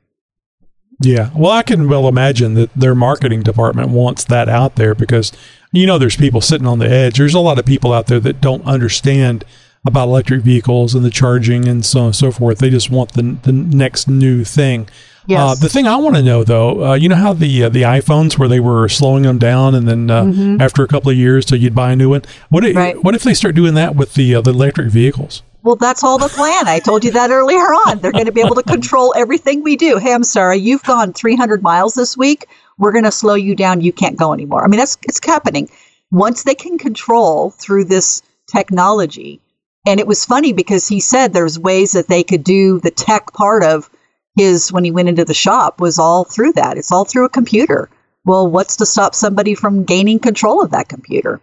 [1.02, 1.28] Yeah.
[1.36, 5.30] Well, I can well imagine that their marketing department wants that out there because
[5.72, 7.16] you know there's people sitting on the edge.
[7.18, 9.44] There's a lot of people out there that don't understand
[9.84, 12.58] about electric vehicles and the charging and so on and so forth.
[12.58, 14.88] They just want the the next new thing.
[15.26, 15.38] Yes.
[15.40, 17.82] Uh, the thing I want to know though, uh, you know how the uh, the
[17.82, 21.46] iPhones where they were slowing them down and then uh, after a couple of years,
[21.46, 22.22] so you'd buy a new one.
[22.48, 22.78] What if, Mm-hmm.
[22.78, 23.04] Right.
[23.04, 25.42] what if they start doing that with the uh, the electric vehicles?
[25.64, 26.66] Well, that's all the plan.
[26.66, 28.00] I told you that earlier on.
[28.00, 29.96] They're going to be able to control everything we do.
[29.98, 32.46] Hey, I'm sorry, you've gone 300 miles this week.
[32.82, 33.80] We're going to slow you down.
[33.80, 34.64] You can't go anymore.
[34.64, 35.70] I mean, that's it's happening.
[36.10, 39.40] Once they can control through this technology,
[39.86, 43.32] and it was funny because he said there's ways that they could do the tech
[43.34, 43.88] part of
[44.36, 46.76] his when he went into the shop was all through that.
[46.76, 47.88] It's all through a computer.
[48.24, 51.40] Well, what's to stop somebody from gaining control of that computer?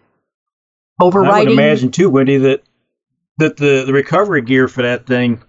[1.00, 2.62] I would imagine too, Wendy, that
[3.38, 5.40] that the, the recovery gear for that thing,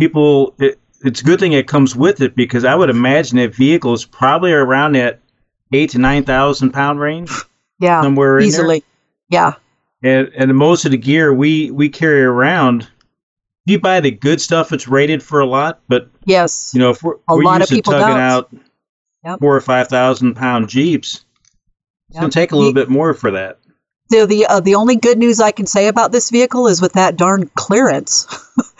[0.00, 3.54] people, it, it's a good thing it comes with it because I would imagine that
[3.54, 5.20] vehicles probably are around that
[5.72, 7.30] eight to nine thousand pound range,
[7.78, 8.84] yeah, somewhere easily.
[9.28, 9.54] Yeah.
[10.02, 12.82] and and most of the gear we we carry around.
[13.66, 16.72] If you buy the good stuff, it's rated for a lot, but Yes.
[16.74, 18.22] you know if we're, A we're lot used of people to tugging don't.
[18.22, 18.50] out
[19.24, 19.40] Yep.
[19.40, 21.24] four or five thousand pound jeeps,
[22.08, 22.20] it's Yep.
[22.22, 23.58] gonna take a little bit more for that.
[24.10, 26.94] So the uh, the only good news I can say about this vehicle is with
[26.94, 28.26] that darn clearance.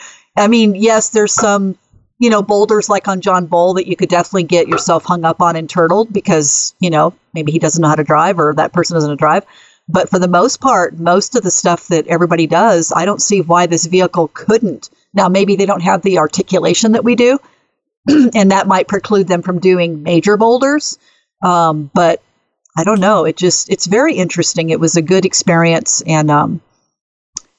[0.37, 1.77] I mean, yes, there's some
[2.21, 5.41] you know boulders like on John Bull that you could definitely get yourself hung up
[5.41, 8.73] on and turtled because you know maybe he doesn't know how to drive or that
[8.73, 9.45] person doesn't know drive.
[9.89, 13.41] But for the most part, most of the stuff that everybody does, I don't see
[13.41, 14.89] why this vehicle couldn't.
[15.13, 17.41] Now, maybe they don't have the articulation that we do,
[18.09, 20.97] and that might preclude them from doing major boulders.
[21.43, 22.23] Um, but
[22.77, 23.25] I don't know.
[23.25, 24.71] It just it's very interesting.
[24.71, 26.61] It was a good experience, and um,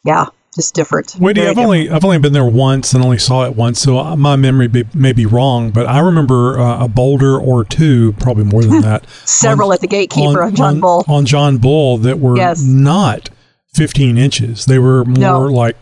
[0.06, 1.16] yeah, just different.
[1.20, 4.36] Wendy, I've only I've only been there once and only saw it once, so my
[4.36, 8.62] memory be, may be wrong, but I remember uh, a boulder or two, probably more
[8.62, 9.28] than that, different.
[9.30, 11.06] several at the gatekeeper on, John Bull.
[11.08, 12.62] on John Bull that were Yes.
[12.64, 13.30] not
[13.76, 14.66] 15 inches.
[14.66, 15.40] They were more No.
[15.46, 15.78] like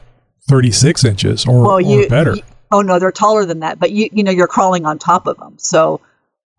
[0.50, 2.36] 36 inches or, well, or you, better.
[2.36, 5.26] you- oh no, they're taller than that, but you you know you're crawling on top
[5.28, 5.56] of them.
[5.58, 6.00] So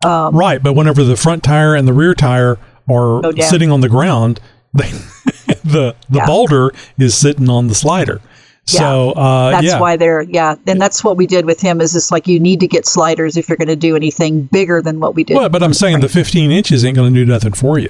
[0.03, 2.57] um, right, but whenever the front tire and the rear tire
[2.89, 4.39] are sitting on the ground,
[4.73, 4.89] they,
[5.63, 6.25] the the Yeah.
[6.25, 8.21] boulder is sitting on the slider.
[8.65, 9.79] So uh, that's yeah.
[9.79, 10.55] why they're yeah.
[10.67, 11.81] And that's what we did with him.
[11.81, 14.81] Is it's like you need to get sliders if you're going to do anything bigger
[14.81, 15.35] than what we did.
[15.35, 17.89] Well, but I'm saying the 15 inches ain't going to do nothing for you.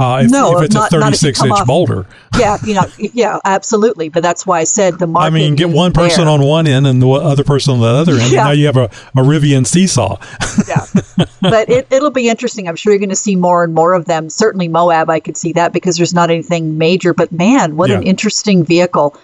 [0.00, 2.04] Uh, if, No, if it's not- a if you 36 inch off- boulder,
[2.36, 4.08] yeah, you know, yeah, absolutely.
[4.08, 6.34] But that's why I said the I mean, get one person there.
[6.34, 8.22] on one end and the other person on the other end.
[8.22, 8.44] and Yeah.
[8.44, 8.84] now you have a,
[9.14, 10.18] a Rivian seesaw.
[10.68, 10.84] yeah.
[11.40, 12.66] But it, it'll be interesting.
[12.68, 14.30] I'm sure you're going to see more and more of them.
[14.30, 17.12] Certainly Moab, I could see that because there's not anything major.
[17.14, 19.14] But man, what an interesting vehicle!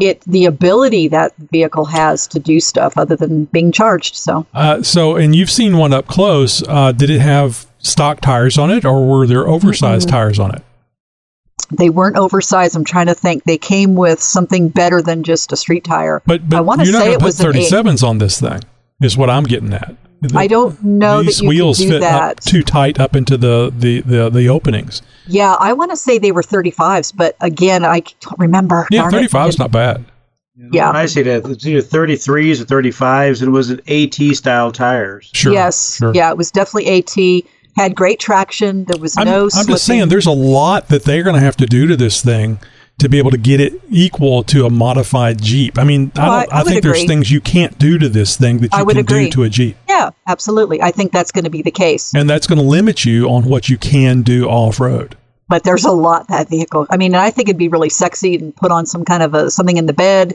[0.00, 4.16] It the ability that vehicle has to do stuff other than being charged.
[4.16, 6.62] So Uh, so, and you've seen one up close.
[6.66, 10.62] Uh, did it have stock tires on it, or were there oversized tires on it?
[11.72, 12.76] they weren't oversized.
[12.76, 13.42] I'm trying to think.
[13.44, 16.22] They came with something better than just a street tire.
[16.24, 17.72] But but I want to you're not say going it to put was an eight.
[17.72, 18.60] 37s on this thing.
[19.02, 19.96] Is what I'm getting at.
[20.34, 22.22] I don't know These that you wheels could do fit that.
[22.22, 25.02] up too tight up into the the the, the openings.
[25.26, 28.86] yeah, I want to say they were 35s, but again, I don't remember.
[28.90, 29.30] Yeah, Darn it.
[29.30, 30.04] 35 is not bad.
[30.72, 30.86] Yeah.
[30.86, 34.72] When I say that it's either 33s or 35s, and it was an AT style
[34.72, 35.28] tires.
[35.34, 35.52] Sure.
[35.52, 36.14] yes, Sure.
[36.14, 37.44] yeah, it was definitely AT.
[37.76, 38.84] Had great traction.
[38.84, 39.44] There was I'm, no.
[39.44, 39.74] I'm slipping.
[39.74, 42.58] just saying, there's a lot that they're going to have to do to this thing
[42.98, 45.78] to be able to get it equal to a modified Jeep.
[45.78, 48.08] I mean, Well, I, I- don't, I I, think there's things you can't do to
[48.08, 49.24] this thing that you can agree.
[49.26, 50.80] do to a Jeep, Yeah, absolutely.
[50.80, 52.14] I think that's going to be the case.
[52.14, 55.14] and that's going to limit you on what you can do off road.
[55.48, 56.86] But there's a lot that vehicle.
[56.88, 59.50] I mean, I think it'd be really sexy and put on some kind of a
[59.50, 60.34] something in the bed.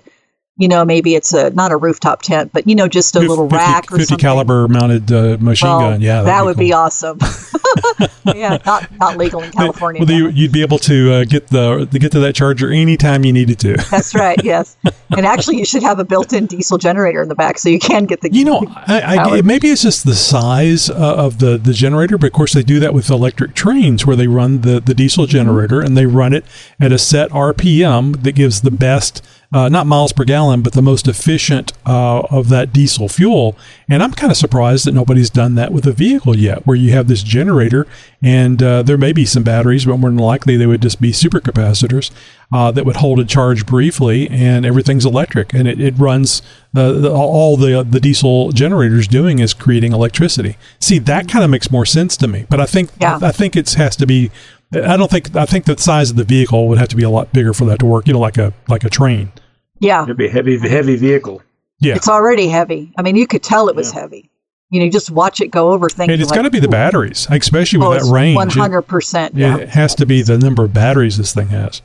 [0.62, 3.48] You know, maybe it's a not a rooftop tent, but you know, just a little
[3.48, 4.22] rack or 50 something.
[4.22, 6.02] caliber mounted uh, machine Well, gun.
[6.02, 6.66] Yeah, that would cool.
[6.66, 7.18] be awesome.
[8.36, 10.04] yeah, not not legal in California.
[10.06, 13.26] Well, you, you'd be able to uh, get the to get to that charger anytime
[13.26, 13.76] you needed to.
[13.90, 14.38] That's right.
[14.52, 14.76] Yes,
[15.16, 18.06] and actually, you should have a built-in diesel generator in the back so you can
[18.06, 18.32] get the.
[18.34, 22.28] You know, I, I, maybe it's just the size uh, of the the generator, but
[22.28, 25.80] of course they do that with electric trains where they run the the diesel generator
[25.82, 26.46] and they run it
[26.80, 29.24] at a set RPM that gives the best
[29.54, 33.58] uh, not miles per gallon, but the most efficient uh, of that diesel fuel.
[33.90, 36.92] And I'm kind of surprised that nobody's done that with a vehicle yet, where you
[36.92, 37.86] have this generator
[38.24, 41.12] and uh, there may be some batteries, but more than likely they would just be
[41.12, 42.12] supercapacitors
[42.54, 46.42] uh, that would hold a charge briefly, and everything's electric, and it, it runs.
[46.76, 50.58] Uh, the, all the the diesel generators doing is creating electricity.
[50.80, 52.46] See, that kind of makes more sense to me.
[52.50, 53.20] But I think Yeah.
[53.22, 54.32] I think it has to be.
[54.74, 57.10] I don't think I think the size of the vehicle would have to be a
[57.10, 58.08] lot bigger for that to work.
[58.08, 59.32] You know, like a like a train.
[59.82, 61.42] Yeah, It'd be a heavy, heavy vehicle.
[61.80, 62.94] Yeah, it's already heavy.
[62.98, 64.31] I mean, you could tell it was heavy.
[64.72, 66.10] You know, just watch it go over things.
[66.12, 68.36] and it's got to be the batteries, especially with that range.
[68.38, 69.36] Oh, One hundred percent.
[69.36, 69.58] It, Yeah.
[69.58, 71.82] it has to be the number of batteries this thing has.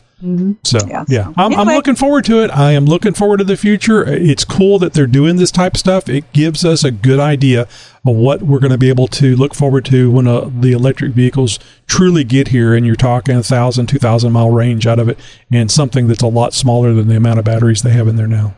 [0.65, 2.51] So yeah, Yeah, so- I'm, I'm looking forward to it.
[2.51, 4.03] I am looking forward to the future.
[4.09, 6.09] It's cool that they're doing this type of stuff.
[6.09, 7.69] It gives us a good idea of
[8.17, 11.59] what we're going to be able to look forward to when uh, the electric vehicles
[11.87, 12.73] truly get here.
[12.75, 15.19] And you're talking a thousand, two thousand mile range out of it,
[15.53, 18.27] and something that's a lot smaller than the amount of batteries they have in there
[18.29, 18.55] now.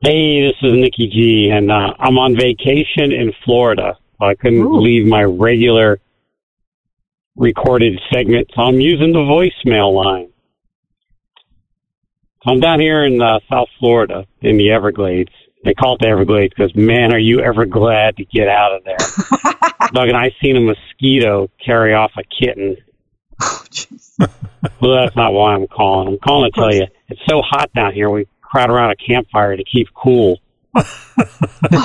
[0.00, 3.98] Hey, this is Nikki G, and uh, I'm on vacation in Florida.
[4.20, 4.80] I couldn't Ooh.
[4.80, 5.98] leave my regular
[7.34, 10.28] recorded segment, so I'm using the voicemail line.
[12.44, 15.32] So I'm down here in uh, South Florida in the Everglades.
[15.64, 18.84] They call it the Everglades because, man, are you ever glad to get out of
[18.84, 18.98] there.
[19.92, 22.76] Doug and I seen a mosquito carry off a kitten.
[23.42, 23.64] Oh,
[24.80, 26.06] well, that's not why I'm calling.
[26.06, 28.08] I'm calling to tell you it's so hot down here.
[28.10, 30.40] We crowd around a campfire to keep cool.
[30.76, 30.82] yeah,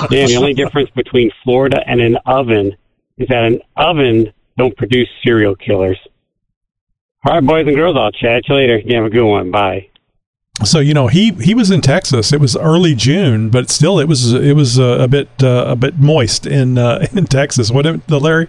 [0.08, 2.76] the only difference between Florida and an oven
[3.18, 5.98] is that an oven don't produce serial killers.
[7.26, 8.78] All right, boys and girls, I'll chat you later.
[8.78, 9.50] You have a good one.
[9.50, 9.88] Bye.
[10.62, 12.32] So you know he he was in Texas.
[12.32, 15.74] It was early June, but still it was it was uh, a bit uh, a
[15.74, 17.72] bit moist in uh, in Texas.
[17.72, 18.48] What the Larry?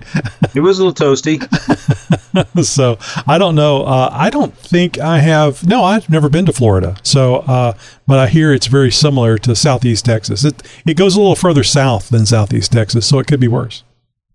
[0.54, 1.42] It was a little toasty.
[2.64, 3.84] so I don't know.
[3.84, 5.68] Uh, I don't think I have.
[5.68, 6.96] No, I've never been to Florida.
[7.02, 7.74] So, uh,
[8.06, 10.44] but I hear it's very similar to Southeast Texas.
[10.46, 13.84] It it goes a little further south than Southeast Texas, so it could be worse.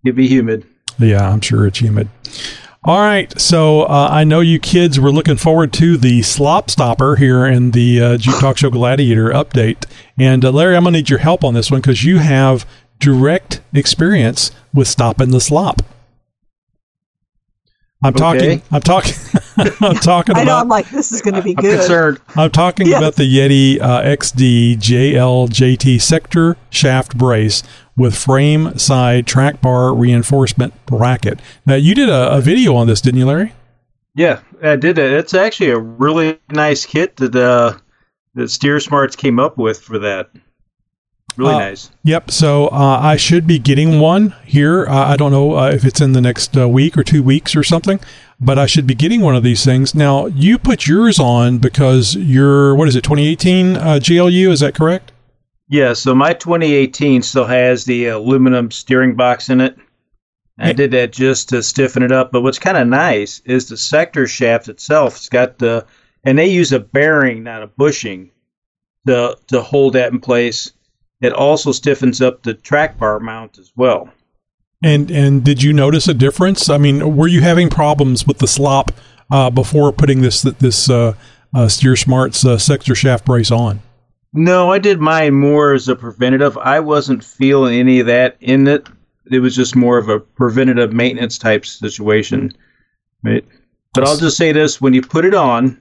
[0.04, 0.66] It'd be humid.
[0.98, 2.08] Yeah, I'm sure it's humid.
[2.82, 7.16] All right, so uh, I know you kids were looking forward to the slop stopper
[7.16, 9.84] here in the uh, Jeep Talk Show Gladiator update,
[10.18, 12.66] and uh, Larry, I'm gonna need your help on this one because you have
[12.98, 15.82] direct experience with stopping the slop.
[18.02, 18.62] I'm talking.
[18.70, 19.12] I'm talking.
[19.80, 20.52] I'm talking I know.
[20.52, 20.62] about.
[20.62, 21.78] I'm like, this is going to be I'm good.
[21.80, 22.18] concerned.
[22.34, 22.98] I'm talking Yes.
[22.98, 27.62] about the Yeti uh, XD JLJT sector shaft brace
[27.96, 31.40] with frame side track bar reinforcement bracket.
[31.66, 33.52] Now, you did a, a video on this, didn't you, Larry?
[34.14, 35.12] Yeah, I did it.
[35.12, 37.76] It's actually a really nice kit that uh,
[38.34, 40.30] that Steer Smarts came up with for that.
[41.36, 41.90] Really Uh, nice.
[42.04, 42.30] Yep.
[42.30, 44.86] So uh, I should be getting one here.
[44.86, 47.54] Uh, I don't know uh, if it's in the next uh, week or two weeks
[47.56, 48.00] or something,
[48.40, 49.94] but I should be getting one of these things.
[49.94, 54.50] Now, you put yours on because you're, what is it, 2018 uh, JLU?
[54.50, 55.12] Is that correct?
[55.68, 59.76] Yeah, so my 2018 still has the aluminum steering box in it.
[60.62, 62.32] I did that just to stiffen it up.
[62.32, 65.16] But what's kind of nice is the sector shaft itself.
[65.16, 65.86] It's got the,
[66.22, 68.30] and they use a bearing, not a bushing,
[69.06, 70.72] to to hold that in place.
[71.20, 74.10] It also stiffens up the track bar mount as well.
[74.82, 76.70] And and did you notice a difference?
[76.70, 78.92] I mean, were you having problems with the slop
[79.30, 81.14] uh, before putting this this uh,
[81.54, 83.82] uh, Steer Smarts uh, sector shaft brace on?
[84.32, 86.56] No, I did mine more as a preventative.
[86.56, 88.88] I wasn't feeling any of that in it.
[89.30, 92.52] It was just more of a preventative maintenance type situation.
[93.22, 93.44] Right?
[93.92, 95.80] But I'll just say this when you put it on,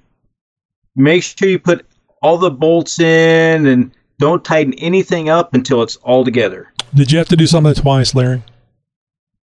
[0.96, 1.86] make sure you put
[2.22, 6.72] all the bolts in and don't tighten anything up until it's all together.
[6.94, 8.44] Did you have to do something twice, Larry?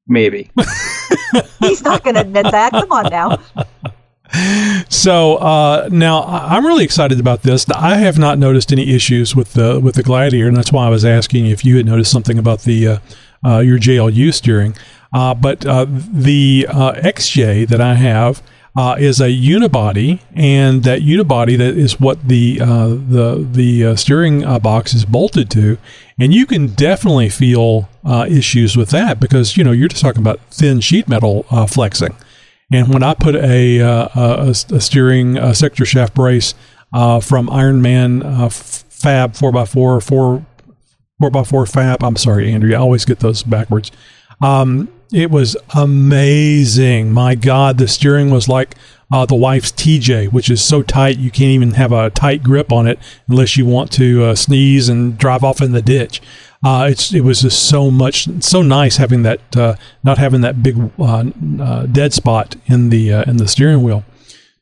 [0.08, 0.52] Maybe.
[1.60, 2.72] He's not going to admit that.
[2.72, 3.38] Come on now.
[4.90, 7.70] So uh, now I- I'm really excited about this.
[7.70, 10.90] I have not noticed any issues with the with the Gladiator, and that's why I
[10.90, 12.98] was asking if you had noticed something about the uh,
[13.46, 14.76] uh, your JLU steering.
[15.14, 18.42] Uh, but uh, the uh, XJ that I have
[18.76, 23.96] uh, is a unibody, and that unibody that is what the uh, the the uh,
[23.96, 25.78] steering uh, box is bolted to,
[26.20, 30.22] and you can definitely feel uh, issues with that because you know you're just talking
[30.22, 32.16] about thin sheet metal uh, flexing.
[32.72, 36.56] And when I put a, a, a steering sector shaft brace
[36.92, 40.46] from Ironman uh, Fab 4x4, 4,
[41.22, 43.92] 4x4 Fab, I'm sorry, Andrew, I always get those backwards.
[44.42, 47.12] Um, it was amazing.
[47.12, 48.76] My God, the steering was like
[49.12, 52.72] uh, the wife's TJ, which is so tight you can't even have a tight grip
[52.72, 52.98] on it
[53.28, 56.20] unless you want to uh, sneeze and drive off in the ditch.
[56.64, 60.64] Uh, it's it was just so much so nice having that uh, not having that
[60.64, 61.26] big uh,
[61.60, 64.04] uh, dead spot in the in the steering wheel.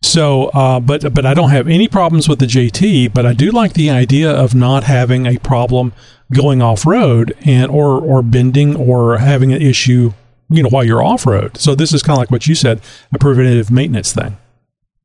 [0.03, 0.49] So,
[0.83, 3.91] but but I don't have any problems with the JT, but I do like the
[3.91, 5.93] idea of not having a problem
[6.33, 10.13] going off road and or or bending or having an issue
[10.51, 11.57] you know while you're off road.
[11.57, 12.81] So this is kind of like what you said,
[13.13, 14.37] a preventative maintenance thing.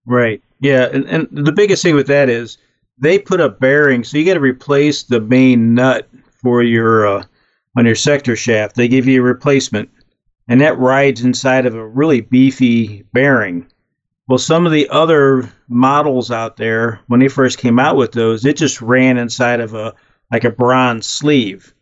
[0.05, 0.43] Right.
[0.61, 2.59] Yeah, and, and the biggest thing with that is
[2.99, 6.09] they put a bearing, so you got to replace the main nut
[6.43, 7.25] for your uh,
[7.77, 8.77] on your sector shaft.
[8.77, 9.91] They give you a replacement,
[10.49, 13.67] and that rides inside of a really beefy bearing.
[14.29, 18.45] Well, some of the other models out there, when they first came out with those,
[18.45, 19.95] it just ran inside of a
[20.33, 21.73] like a bronze sleeve.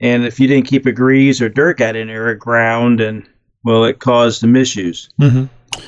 [0.00, 3.28] And if you didn't keep a grease or dirt got in there, it ground and
[3.64, 5.10] well, it caused some issues.
[5.20, 5.44] Mm-hmm.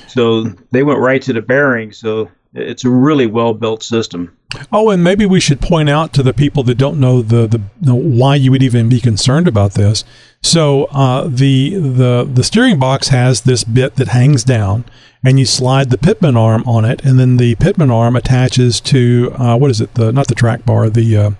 [0.08, 1.92] So they went right to the bearing.
[1.92, 4.36] So it's a really well built system.
[4.70, 7.62] Oh, and maybe we should point out to the people that don't know the, the,
[7.80, 10.04] the why you would even be concerned about this.
[10.42, 14.84] So uh, the the the steering box has this bit that hangs down,
[15.24, 19.32] and you slide the pitman arm on it, and then the pitman arm attaches to
[19.38, 19.94] uh, what is it?
[19.94, 21.30] The not the track bar, the uh,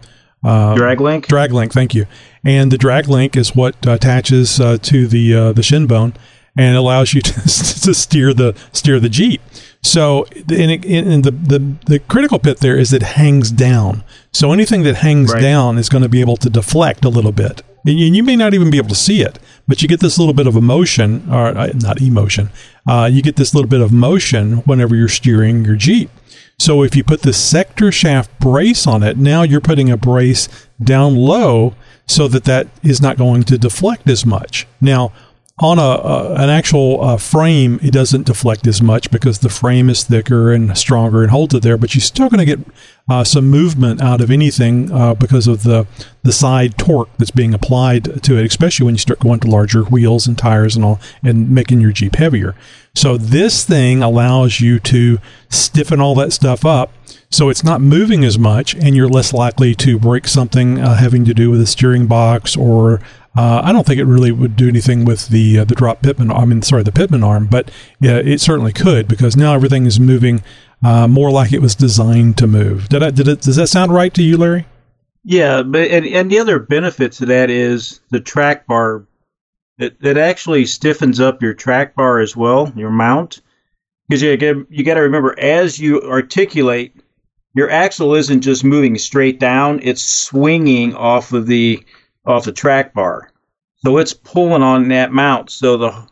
[0.44, 1.26] uh, drag link.
[1.26, 1.72] Drag link.
[1.72, 2.06] Thank you.
[2.44, 6.14] And the drag link is what attaches uh, to the uh, the shin bone
[6.56, 9.40] and allows you to, to steer the steer the jeep.
[9.84, 14.04] So, in, in the, the the critical bit there is it hangs down.
[14.32, 15.40] So anything that hangs right.
[15.40, 18.36] down is going to be able to deflect a little bit, and you, you, may
[18.36, 21.28] not even be able to see it, but you get this little bit of emotion,
[21.28, 22.50] or uh, not emotion.
[22.88, 26.10] Uh, you get this little bit of motion whenever you're steering your jeep.
[26.62, 30.48] So if you put the sector shaft brace on it, now you're putting a brace
[30.80, 31.74] down low
[32.06, 34.68] so that that is not going to deflect as much.
[34.80, 35.10] Now,
[35.62, 39.88] on a, a an actual uh, frame, it doesn't deflect as much because the frame
[39.88, 41.76] is thicker and stronger and holds it there.
[41.76, 42.66] But you're still going to get
[43.08, 45.86] uh, some movement out of anything uh, because of the
[46.24, 49.84] the side torque that's being applied to it, especially when you start going to larger
[49.84, 52.56] wheels and tires and all, and making your Jeep heavier.
[52.94, 56.92] So this thing allows you to stiffen all that stuff up.
[57.30, 61.24] So it's not moving as much, and you're less likely to break something uh, having
[61.24, 63.00] to do with a steering box or
[63.34, 66.30] uh, I don't think it really would do anything with the uh, the drop pitman.
[66.30, 69.98] I mean, sorry, the pitman arm, but yeah, it certainly could because now everything is
[69.98, 70.42] moving
[70.84, 72.88] uh, more like it was designed to move.
[72.90, 73.40] Did I, did it?
[73.40, 74.66] Does that sound right to you, Larry?
[75.24, 79.06] Yeah, but and, and the other benefit to that is the track bar.
[79.78, 83.40] It, it actually stiffens up your track bar as well, your mount,
[84.08, 86.94] because you get, you got to remember as you articulate,
[87.54, 91.82] your axle isn't just moving straight down; it's swinging off of the
[92.26, 93.30] off the track bar.
[93.84, 95.50] So it's pulling on that mount.
[95.50, 96.06] So the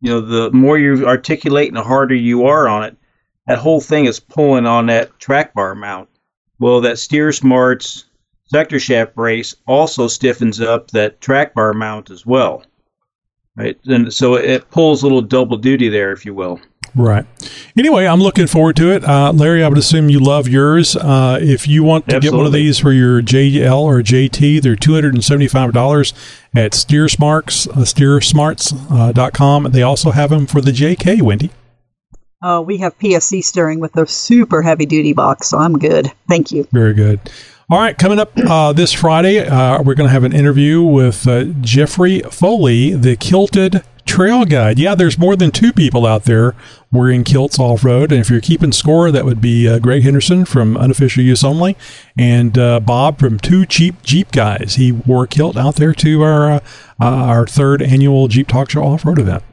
[0.00, 2.96] you know the more you articulate and the harder you are on it,
[3.46, 6.08] that whole thing is pulling on that track bar mount.
[6.60, 8.04] Well, that Steer Smarts
[8.46, 12.64] sector shaft brace also stiffens up that track bar mount as well.
[13.56, 16.60] Right, and so it pulls a little double duty there, if you will.
[16.94, 17.24] Right.
[17.76, 19.04] Anyway, I'm looking forward to it.
[19.04, 20.96] Uh, Larry, I would assume you love yours.
[20.96, 22.36] Uh, if you want to Absolutely.
[22.36, 26.12] get one of these for your JL or JT, they're $275
[26.56, 29.66] at SteerSmarts, uh, SteerSmarts.com.
[29.66, 31.50] Uh, they also have them for the JK, Wendy.
[32.42, 36.12] Oh, we have PSC steering with a super heavy duty box, so I'm good.
[36.28, 36.68] Thank you.
[36.72, 37.20] Very good.
[37.70, 41.28] All right, coming up uh, this Friday, uh, we're going to have an interview with
[41.28, 44.78] uh, Jeffrey Foley, the kilted trail guide.
[44.78, 46.54] Yeah, there's more than two people out there
[46.90, 48.10] wearing kilts off road.
[48.10, 51.76] And if you're keeping score, that would be uh, Greg Henderson from Unofficial Use Only
[52.18, 54.74] and uh, Bob from Two Cheap Jeep Guys.
[54.76, 56.60] He wore a kilt out there to our uh,
[57.00, 59.44] our third annual Jeep Talk Show off road event.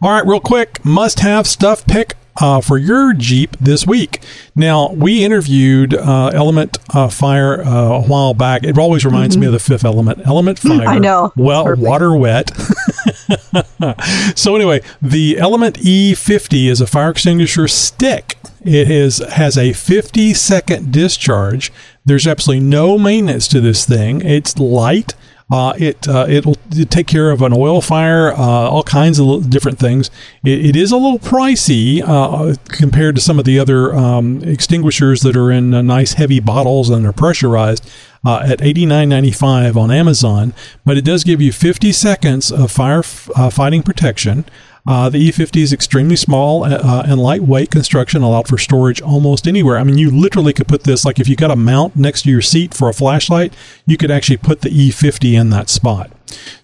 [0.00, 4.22] All right, real quick, must have stuff pick uh, for your Jeep this week.
[4.54, 8.64] Now, we interviewed uh, Element uh, Fire uh, a while back.
[8.64, 9.40] It always reminds mm-hmm.
[9.42, 10.26] me of the fifth element.
[10.26, 10.86] Element Fire.
[10.86, 11.32] I know.
[11.36, 11.86] Well, Perfect.
[11.86, 12.50] water wet.
[14.36, 18.36] so, anyway, the Element E50 is a fire extinguisher stick.
[18.64, 21.72] It is, has a 50 second discharge.
[22.04, 24.20] There's absolutely no maintenance to this thing.
[24.22, 25.14] It's light.
[25.50, 26.56] Uh, it uh, it'll
[26.90, 30.10] take care of an oil fire, uh, all kinds of different things.
[30.44, 35.22] it, it is a little pricey uh, compared to some of the other um, extinguishers
[35.22, 37.88] that are in uh, nice heavy bottles and are pressurized.
[38.26, 40.52] Uh, at $89.95 on Amazon,
[40.84, 44.44] but it does give you 50 seconds of fire fighting protection.
[44.88, 49.76] Uh, the E50 is extremely small uh, and lightweight construction, allowed for storage almost anywhere.
[49.76, 52.30] I mean, you literally could put this, like if you got a mount next to
[52.30, 53.52] your seat for a flashlight,
[53.86, 56.10] you could actually put the E50 in that spot.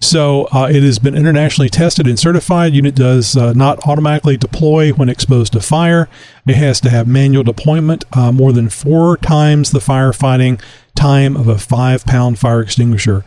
[0.00, 2.72] So uh, it has been internationally tested and certified.
[2.72, 6.08] Unit does uh, not automatically deploy when exposed to fire.
[6.46, 10.62] It has to have manual deployment, uh, more than four times the firefighting
[10.94, 13.22] time of a five pound fire extinguisher.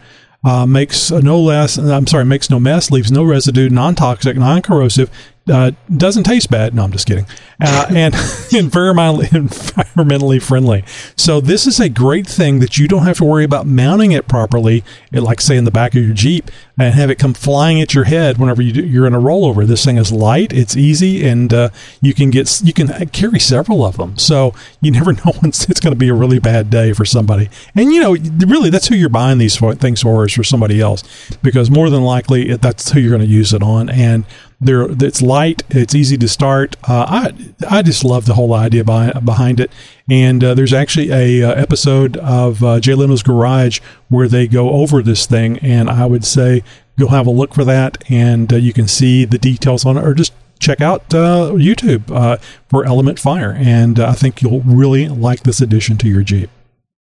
[0.46, 4.62] Uh, makes no less, I'm sorry, makes no mess, leaves no residue, non toxic, non
[4.62, 5.10] corrosive,
[5.50, 6.74] uh, doesn't taste bad.
[6.74, 7.26] No, I'm just kidding.
[7.62, 8.14] Uh, and
[8.54, 10.84] environmentally, environmentally friendly.
[11.16, 14.28] So this is a great thing that you don't have to worry about mounting it
[14.28, 17.94] properly, like say in the back of your Jeep, and have it come flying at
[17.94, 19.66] your head whenever you do, you're in a rollover.
[19.66, 21.70] This thing is light, it's easy, and uh,
[22.02, 24.18] you can get you can carry several of them.
[24.18, 27.50] So you never know when it's going to be a really bad day for somebody.
[27.76, 31.04] And you know, really, that's who you're buying these things for is for somebody else,
[31.42, 33.90] because more than likely that's who you're going to use it on.
[33.90, 34.26] And
[34.60, 35.64] there, it's light.
[35.70, 36.76] It's easy to start.
[36.88, 37.34] Uh, I
[37.70, 39.72] I just love the whole idea behind, behind it.
[40.10, 43.80] And uh, there's actually a uh, episode of uh, Jay Leno's Garage
[44.10, 46.64] where they go over this thing, and I would say
[46.98, 50.04] go have a look for that, and uh, you can see the details on it,
[50.04, 55.44] or just check out uh, YouTube for Element Fire, and I think you'll really like
[55.44, 56.50] this addition to your Jeep.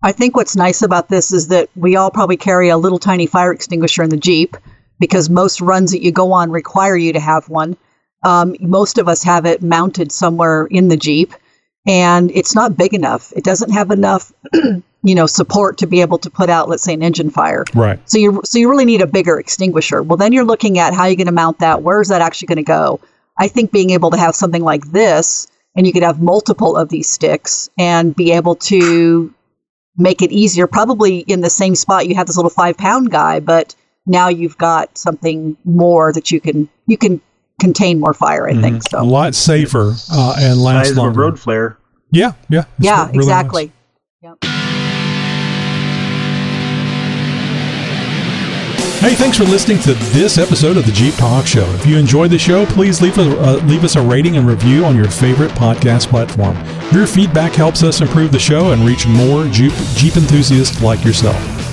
[0.04, 3.26] I think what's nice about this is that we all probably carry a little tiny
[3.26, 4.58] fire extinguisher in the Jeep
[5.00, 7.78] because most runs that you go on require you to have one.
[8.24, 11.34] Um, most of us have it mounted somewhere in the Jeep,
[11.86, 13.32] and it's not big enough.
[13.36, 16.94] It doesn't have enough, you know, support to be able to put out, let's say,
[16.94, 17.66] an engine fire.
[17.76, 18.00] Right.
[18.10, 20.02] So you so you really need a bigger extinguisher.
[20.02, 21.84] Well, then you're looking at how you're going to mount that.
[21.84, 23.00] Where is that actually going to go?
[23.38, 26.90] I think being able to have something like this, and you could have multiple of
[26.90, 29.34] these sticks, and be able to
[29.98, 30.68] make it easier.
[30.68, 33.76] Probably in the same spot you have this little five pound guy, but
[34.06, 37.22] now you've got something more that you can you can
[37.60, 38.48] contain more fire.
[38.48, 38.62] I mm-hmm.
[38.62, 39.02] think so.
[39.02, 41.20] A lot safer uh, and last Size longer.
[41.20, 41.78] road flare.
[42.12, 43.66] Yeah, yeah, yeah, really exactly.
[43.66, 43.72] Nice.
[44.42, 44.66] Yep.
[49.06, 51.66] Hey, thanks for listening to this episode of the Jeep Talk Show.
[51.74, 54.84] If you enjoyed the show, please leave, a, uh, leave us a rating and review
[54.84, 56.58] on your favorite podcast platform.
[56.92, 61.65] Your feedback helps us improve the show and reach more Jeep, Jeep enthusiasts like yourself.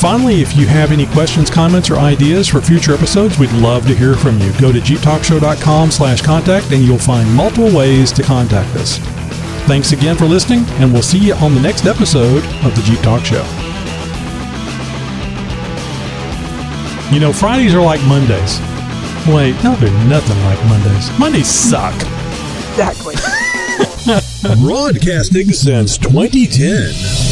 [0.00, 3.94] Finally, if you have any questions, comments, or ideas for future episodes, we'd love to
[3.94, 4.50] hear from you.
[4.58, 8.96] Go to jeeptalkshow.com slash contact and you'll find multiple ways to contact us.
[9.66, 12.98] Thanks again for listening, and we'll see you on the next episode of the Jeep
[13.00, 13.44] Talk Show.
[17.14, 18.58] You know, Fridays are like Mondays.
[19.28, 21.18] Wait, no, they're nothing like Mondays.
[21.18, 21.94] Mondays suck.
[22.70, 23.16] Exactly.
[24.64, 27.29] Broadcasting since 2010.